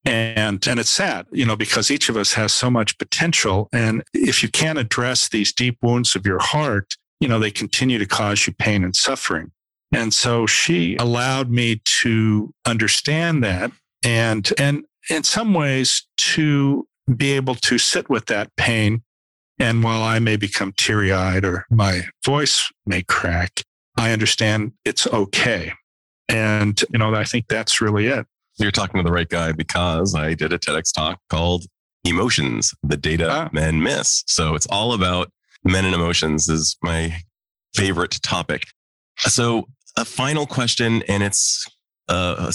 And, 0.06 0.64
and 0.68 0.78
it's 0.78 0.90
sad, 0.90 1.26
you 1.32 1.44
know, 1.44 1.56
because 1.56 1.90
each 1.90 2.08
of 2.08 2.16
us 2.16 2.32
has 2.34 2.52
so 2.52 2.70
much 2.70 2.96
potential. 2.96 3.68
And 3.72 4.04
if 4.14 4.40
you 4.40 4.48
can't 4.48 4.78
address 4.78 5.28
these 5.28 5.52
deep 5.52 5.78
wounds 5.82 6.14
of 6.14 6.24
your 6.24 6.38
heart, 6.38 6.94
you 7.20 7.26
know, 7.26 7.40
they 7.40 7.50
continue 7.50 7.98
to 7.98 8.06
cause 8.06 8.46
you 8.46 8.54
pain 8.54 8.84
and 8.84 8.94
suffering. 8.94 9.50
And 9.92 10.14
so 10.14 10.46
she 10.46 10.94
allowed 10.96 11.50
me 11.50 11.82
to 12.02 12.54
understand 12.64 13.42
that 13.42 13.72
and, 14.04 14.48
and 14.58 14.84
in 15.10 15.24
some 15.24 15.54
ways 15.54 16.06
to 16.18 16.86
be 17.16 17.32
able 17.32 17.56
to 17.56 17.76
sit 17.76 18.08
with 18.08 18.26
that 18.26 18.54
pain. 18.56 19.02
And 19.58 19.82
while 19.82 20.02
I 20.02 20.18
may 20.18 20.36
become 20.36 20.72
teary 20.76 21.12
eyed 21.12 21.44
or 21.44 21.66
my 21.70 22.02
voice 22.24 22.70
may 22.84 23.02
crack, 23.02 23.62
I 23.96 24.12
understand 24.12 24.72
it's 24.84 25.06
okay. 25.06 25.72
And, 26.28 26.80
you 26.90 26.98
know, 26.98 27.14
I 27.14 27.24
think 27.24 27.48
that's 27.48 27.80
really 27.80 28.06
it. 28.06 28.26
You're 28.58 28.70
talking 28.70 28.98
to 28.98 29.04
the 29.04 29.12
right 29.12 29.28
guy 29.28 29.52
because 29.52 30.14
I 30.14 30.34
did 30.34 30.52
a 30.52 30.58
TEDx 30.58 30.92
talk 30.92 31.20
called 31.28 31.66
Emotions, 32.04 32.72
the 32.82 32.96
Data 32.96 33.28
ah. 33.30 33.48
Men 33.52 33.82
Miss. 33.82 34.24
So 34.26 34.54
it's 34.54 34.66
all 34.66 34.92
about 34.92 35.30
men 35.64 35.84
and 35.84 35.94
emotions 35.94 36.48
is 36.48 36.76
my 36.82 37.18
favorite 37.74 38.18
topic. 38.22 38.64
So 39.18 39.66
a 39.96 40.04
final 40.04 40.46
question, 40.46 41.02
and 41.08 41.22
it's 41.22 41.66
uh, 42.08 42.50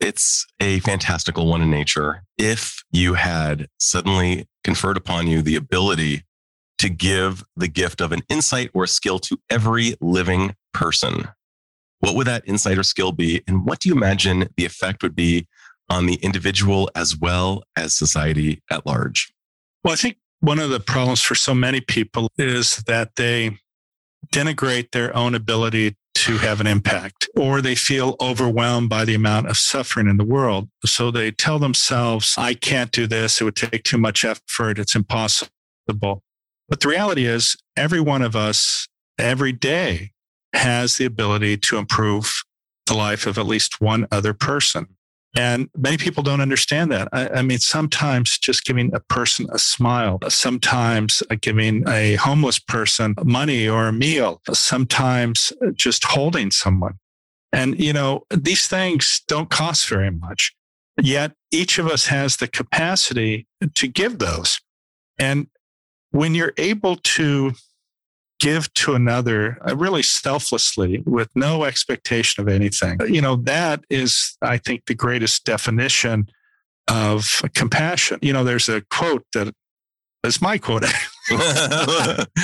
it's 0.00 0.46
a 0.60 0.80
fantastical 0.80 1.46
one 1.46 1.62
in 1.62 1.70
nature. 1.70 2.24
If 2.38 2.82
you 2.90 3.14
had 3.14 3.68
suddenly 3.78 4.46
conferred 4.64 4.96
upon 4.96 5.26
you 5.26 5.42
the 5.42 5.56
ability 5.56 6.24
to 6.78 6.88
give 6.88 7.44
the 7.56 7.68
gift 7.68 8.00
of 8.00 8.12
an 8.12 8.22
insight 8.28 8.70
or 8.74 8.84
a 8.84 8.88
skill 8.88 9.18
to 9.20 9.38
every 9.48 9.94
living 10.00 10.56
person, 10.74 11.28
what 12.02 12.16
would 12.16 12.26
that 12.26 12.42
insight 12.46 12.78
or 12.78 12.82
skill 12.82 13.12
be? 13.12 13.42
And 13.46 13.64
what 13.64 13.78
do 13.78 13.88
you 13.88 13.94
imagine 13.94 14.48
the 14.56 14.64
effect 14.64 15.02
would 15.02 15.14
be 15.14 15.46
on 15.88 16.06
the 16.06 16.16
individual 16.16 16.90
as 16.96 17.16
well 17.16 17.62
as 17.76 17.96
society 17.96 18.60
at 18.70 18.84
large? 18.84 19.32
Well, 19.84 19.92
I 19.92 19.96
think 19.96 20.16
one 20.40 20.58
of 20.58 20.70
the 20.70 20.80
problems 20.80 21.22
for 21.22 21.36
so 21.36 21.54
many 21.54 21.80
people 21.80 22.28
is 22.36 22.78
that 22.88 23.14
they 23.14 23.58
denigrate 24.32 24.90
their 24.90 25.16
own 25.16 25.34
ability 25.34 25.96
to 26.14 26.38
have 26.38 26.60
an 26.60 26.66
impact, 26.66 27.28
or 27.36 27.60
they 27.60 27.74
feel 27.74 28.16
overwhelmed 28.20 28.88
by 28.88 29.04
the 29.04 29.14
amount 29.14 29.48
of 29.48 29.56
suffering 29.56 30.08
in 30.08 30.16
the 30.16 30.24
world. 30.24 30.68
So 30.84 31.10
they 31.10 31.30
tell 31.30 31.58
themselves, 31.58 32.34
I 32.36 32.54
can't 32.54 32.92
do 32.92 33.06
this. 33.06 33.40
It 33.40 33.44
would 33.44 33.56
take 33.56 33.82
too 33.84 33.98
much 33.98 34.24
effort. 34.24 34.78
It's 34.78 34.94
impossible. 34.94 35.50
But 35.86 36.80
the 36.80 36.88
reality 36.88 37.26
is, 37.26 37.56
every 37.76 38.00
one 38.00 38.22
of 38.22 38.36
us 38.36 38.88
every 39.18 39.52
day 39.52 40.11
has 40.52 40.96
the 40.96 41.04
ability 41.04 41.56
to 41.56 41.78
improve 41.78 42.42
the 42.86 42.94
life 42.94 43.26
of 43.26 43.38
at 43.38 43.46
least 43.46 43.80
one 43.80 44.06
other 44.10 44.34
person. 44.34 44.86
And 45.34 45.70
many 45.74 45.96
people 45.96 46.22
don't 46.22 46.42
understand 46.42 46.92
that. 46.92 47.08
I, 47.10 47.28
I, 47.28 47.42
mean, 47.42 47.58
sometimes 47.58 48.36
just 48.36 48.64
giving 48.64 48.94
a 48.94 49.00
person 49.00 49.46
a 49.50 49.58
smile, 49.58 50.18
sometimes 50.28 51.22
uh, 51.30 51.36
giving 51.40 51.88
a 51.88 52.16
homeless 52.16 52.58
person 52.58 53.14
money 53.24 53.66
or 53.66 53.88
a 53.88 53.92
meal, 53.92 54.42
sometimes 54.52 55.50
uh, 55.62 55.70
just 55.70 56.04
holding 56.04 56.50
someone. 56.50 56.98
And, 57.50 57.80
you 57.80 57.94
know, 57.94 58.26
these 58.30 58.66
things 58.66 59.22
don't 59.26 59.48
cost 59.48 59.88
very 59.88 60.10
much. 60.10 60.54
Yet 61.00 61.32
each 61.50 61.78
of 61.78 61.86
us 61.86 62.06
has 62.06 62.36
the 62.36 62.48
capacity 62.48 63.46
to 63.74 63.88
give 63.88 64.18
those. 64.18 64.60
And 65.18 65.46
when 66.10 66.34
you're 66.34 66.52
able 66.58 66.96
to 66.96 67.52
give 68.42 68.74
to 68.74 68.94
another 68.94 69.56
uh, 69.66 69.76
really 69.76 70.02
selflessly 70.02 71.00
with 71.06 71.30
no 71.36 71.62
expectation 71.62 72.42
of 72.42 72.48
anything. 72.48 72.98
You 73.06 73.20
know, 73.20 73.36
that 73.36 73.84
is, 73.88 74.36
I 74.42 74.58
think, 74.58 74.86
the 74.86 74.96
greatest 74.96 75.44
definition 75.44 76.26
of 76.88 77.42
compassion. 77.54 78.18
You 78.20 78.32
know, 78.32 78.42
there's 78.42 78.68
a 78.68 78.80
quote 78.90 79.24
that 79.34 79.54
is 80.24 80.42
my 80.42 80.58
quote. 80.58 80.84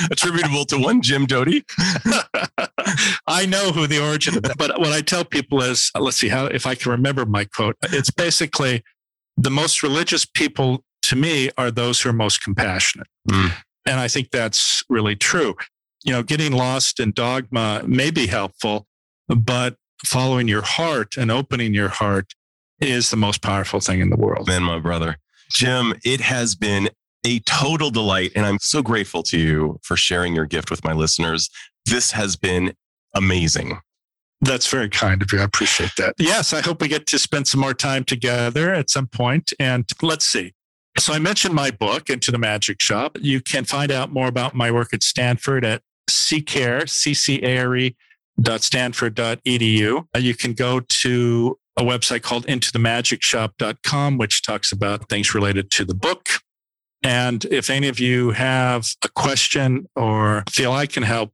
Attributable 0.09 0.63
to 0.65 0.77
one 0.77 1.01
Jim 1.01 1.25
Doty. 1.25 1.65
I 3.27 3.45
know 3.45 3.71
who 3.73 3.85
the 3.85 4.01
origin 4.01 4.37
of 4.37 4.43
that. 4.43 4.57
But 4.57 4.79
what 4.79 4.93
I 4.93 5.01
tell 5.01 5.25
people 5.25 5.61
is, 5.61 5.91
let's 5.99 6.15
see 6.15 6.29
how 6.29 6.45
if 6.45 6.65
I 6.65 6.75
can 6.75 6.93
remember 6.93 7.25
my 7.25 7.43
quote. 7.43 7.75
It's 7.83 8.09
basically 8.09 8.83
the 9.35 9.51
most 9.51 9.83
religious 9.83 10.23
people 10.23 10.85
to 11.03 11.17
me 11.17 11.49
are 11.57 11.71
those 11.71 12.01
who 12.01 12.09
are 12.09 12.13
most 12.13 12.41
compassionate. 12.41 13.07
Mm. 13.29 13.51
And 13.85 13.99
I 13.99 14.07
think 14.07 14.31
that's 14.31 14.81
really 14.89 15.17
true. 15.17 15.55
You 16.03 16.13
know, 16.13 16.23
getting 16.23 16.53
lost 16.53 16.99
in 16.99 17.11
dogma 17.11 17.83
may 17.85 18.11
be 18.11 18.27
helpful, 18.27 18.87
but 19.27 19.75
following 20.05 20.47
your 20.47 20.61
heart 20.61 21.17
and 21.17 21.29
opening 21.29 21.73
your 21.73 21.89
heart 21.89 22.33
is 22.79 23.11
the 23.11 23.17
most 23.17 23.41
powerful 23.41 23.79
thing 23.79 23.99
in 23.99 24.09
the 24.09 24.15
world. 24.15 24.47
Man, 24.47 24.63
my 24.63 24.79
brother. 24.79 25.17
Jim, 25.51 25.93
it 26.05 26.21
has 26.21 26.55
been 26.55 26.89
a 27.25 27.39
total 27.39 27.89
delight. 27.89 28.31
And 28.35 28.45
I'm 28.45 28.59
so 28.59 28.81
grateful 28.81 29.23
to 29.23 29.37
you 29.37 29.79
for 29.83 29.97
sharing 29.97 30.35
your 30.35 30.45
gift 30.45 30.71
with 30.71 30.83
my 30.83 30.93
listeners. 30.93 31.49
This 31.85 32.11
has 32.11 32.35
been 32.35 32.73
amazing. 33.13 33.79
That's 34.41 34.67
very 34.67 34.87
kind 34.87 35.21
of 35.21 35.33
you. 35.33 35.39
I 35.39 35.43
appreciate 35.43 35.91
that. 35.97 36.15
Yes, 36.17 36.53
I 36.53 36.61
hope 36.61 36.81
we 36.81 36.87
get 36.87 37.07
to 37.07 37.19
spend 37.19 37.47
some 37.47 37.59
more 37.59 37.73
time 37.73 38.05
together 38.05 38.73
at 38.73 38.89
some 38.89 39.07
point. 39.07 39.51
And 39.59 39.85
let's 40.01 40.25
see. 40.25 40.53
So 40.97 41.13
I 41.13 41.19
mentioned 41.19 41.53
my 41.53 41.71
book, 41.71 42.09
Into 42.09 42.31
the 42.31 42.37
Magic 42.37 42.81
Shop. 42.81 43.17
You 43.19 43.41
can 43.41 43.65
find 43.65 43.91
out 43.91 44.11
more 44.11 44.27
about 44.27 44.55
my 44.55 44.71
work 44.71 44.93
at 44.93 45.03
Stanford 45.03 45.65
at 45.65 45.81
ccare, 46.09 46.89
C-C-A-R-E 46.89 47.95
dot 48.41 48.61
stanford 48.61 49.15
dot 49.15 49.39
edu. 49.45 50.05
Uh, 50.15 50.19
you 50.19 50.33
can 50.33 50.53
go 50.53 50.79
to 50.79 51.57
a 51.77 51.83
website 51.83 52.21
called 52.21 52.45
intothemagicshop.com, 52.47 54.17
which 54.17 54.43
talks 54.43 54.71
about 54.71 55.09
things 55.09 55.33
related 55.33 55.71
to 55.71 55.85
the 55.85 55.95
book. 55.95 56.29
And 57.01 57.45
if 57.45 57.69
any 57.69 57.87
of 57.87 57.99
you 57.99 58.31
have 58.31 58.87
a 59.03 59.09
question 59.09 59.87
or 59.95 60.43
feel 60.49 60.73
I 60.73 60.85
can 60.85 61.03
help, 61.03 61.31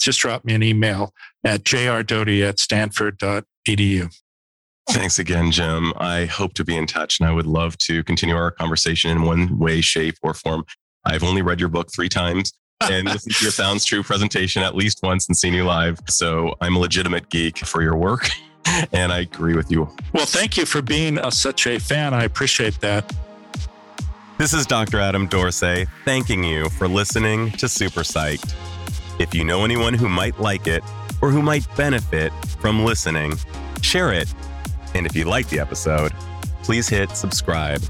just 0.00 0.20
drop 0.20 0.44
me 0.44 0.54
an 0.54 0.62
email 0.62 1.12
at 1.44 1.64
jrdoty 1.64 2.46
at 2.46 2.58
stanford.edu. 2.58 4.14
Thanks 4.90 5.18
again, 5.18 5.50
Jim. 5.50 5.92
I 5.96 6.26
hope 6.26 6.54
to 6.54 6.64
be 6.64 6.76
in 6.76 6.86
touch 6.86 7.20
and 7.20 7.28
I 7.28 7.32
would 7.32 7.46
love 7.46 7.76
to 7.78 8.02
continue 8.04 8.36
our 8.36 8.50
conversation 8.50 9.10
in 9.10 9.22
one 9.22 9.58
way, 9.58 9.80
shape, 9.80 10.16
or 10.22 10.34
form. 10.34 10.64
I've 11.04 11.24
only 11.24 11.42
read 11.42 11.60
your 11.60 11.68
book 11.68 11.88
three 11.94 12.08
times 12.08 12.52
and 12.80 13.06
listened 13.06 13.34
to 13.34 13.44
your 13.44 13.52
Sounds 13.52 13.84
True 13.84 14.02
presentation 14.02 14.62
at 14.62 14.74
least 14.74 15.00
once 15.02 15.28
and 15.28 15.36
seen 15.36 15.54
you 15.54 15.64
live. 15.64 15.98
So 16.08 16.54
I'm 16.60 16.76
a 16.76 16.78
legitimate 16.78 17.28
geek 17.28 17.58
for 17.58 17.82
your 17.82 17.96
work. 17.96 18.28
And 18.92 19.12
I 19.12 19.20
agree 19.20 19.56
with 19.56 19.70
you. 19.70 19.88
Well, 20.12 20.26
thank 20.26 20.58
you 20.58 20.66
for 20.66 20.82
being 20.82 21.16
a, 21.16 21.32
such 21.32 21.66
a 21.66 21.80
fan. 21.80 22.12
I 22.12 22.24
appreciate 22.24 22.78
that. 22.80 23.10
This 24.36 24.52
is 24.52 24.66
Dr. 24.66 25.00
Adam 25.00 25.26
Dorsey 25.26 25.86
thanking 26.04 26.44
you 26.44 26.68
for 26.68 26.86
listening 26.86 27.50
to 27.52 27.66
Super 27.66 28.02
Psyched. 28.02 28.54
If 29.18 29.34
you 29.34 29.42
know 29.42 29.64
anyone 29.64 29.94
who 29.94 30.06
might 30.06 30.38
like 30.38 30.66
it 30.66 30.84
or 31.22 31.30
who 31.30 31.40
might 31.40 31.66
benefit 31.76 32.30
from 32.60 32.84
listening, 32.84 33.38
share 33.80 34.12
it. 34.12 34.32
And 34.94 35.06
if 35.06 35.16
you 35.16 35.24
like 35.24 35.48
the 35.48 35.60
episode, 35.60 36.12
please 36.62 36.88
hit 36.88 37.10
subscribe 37.16 37.80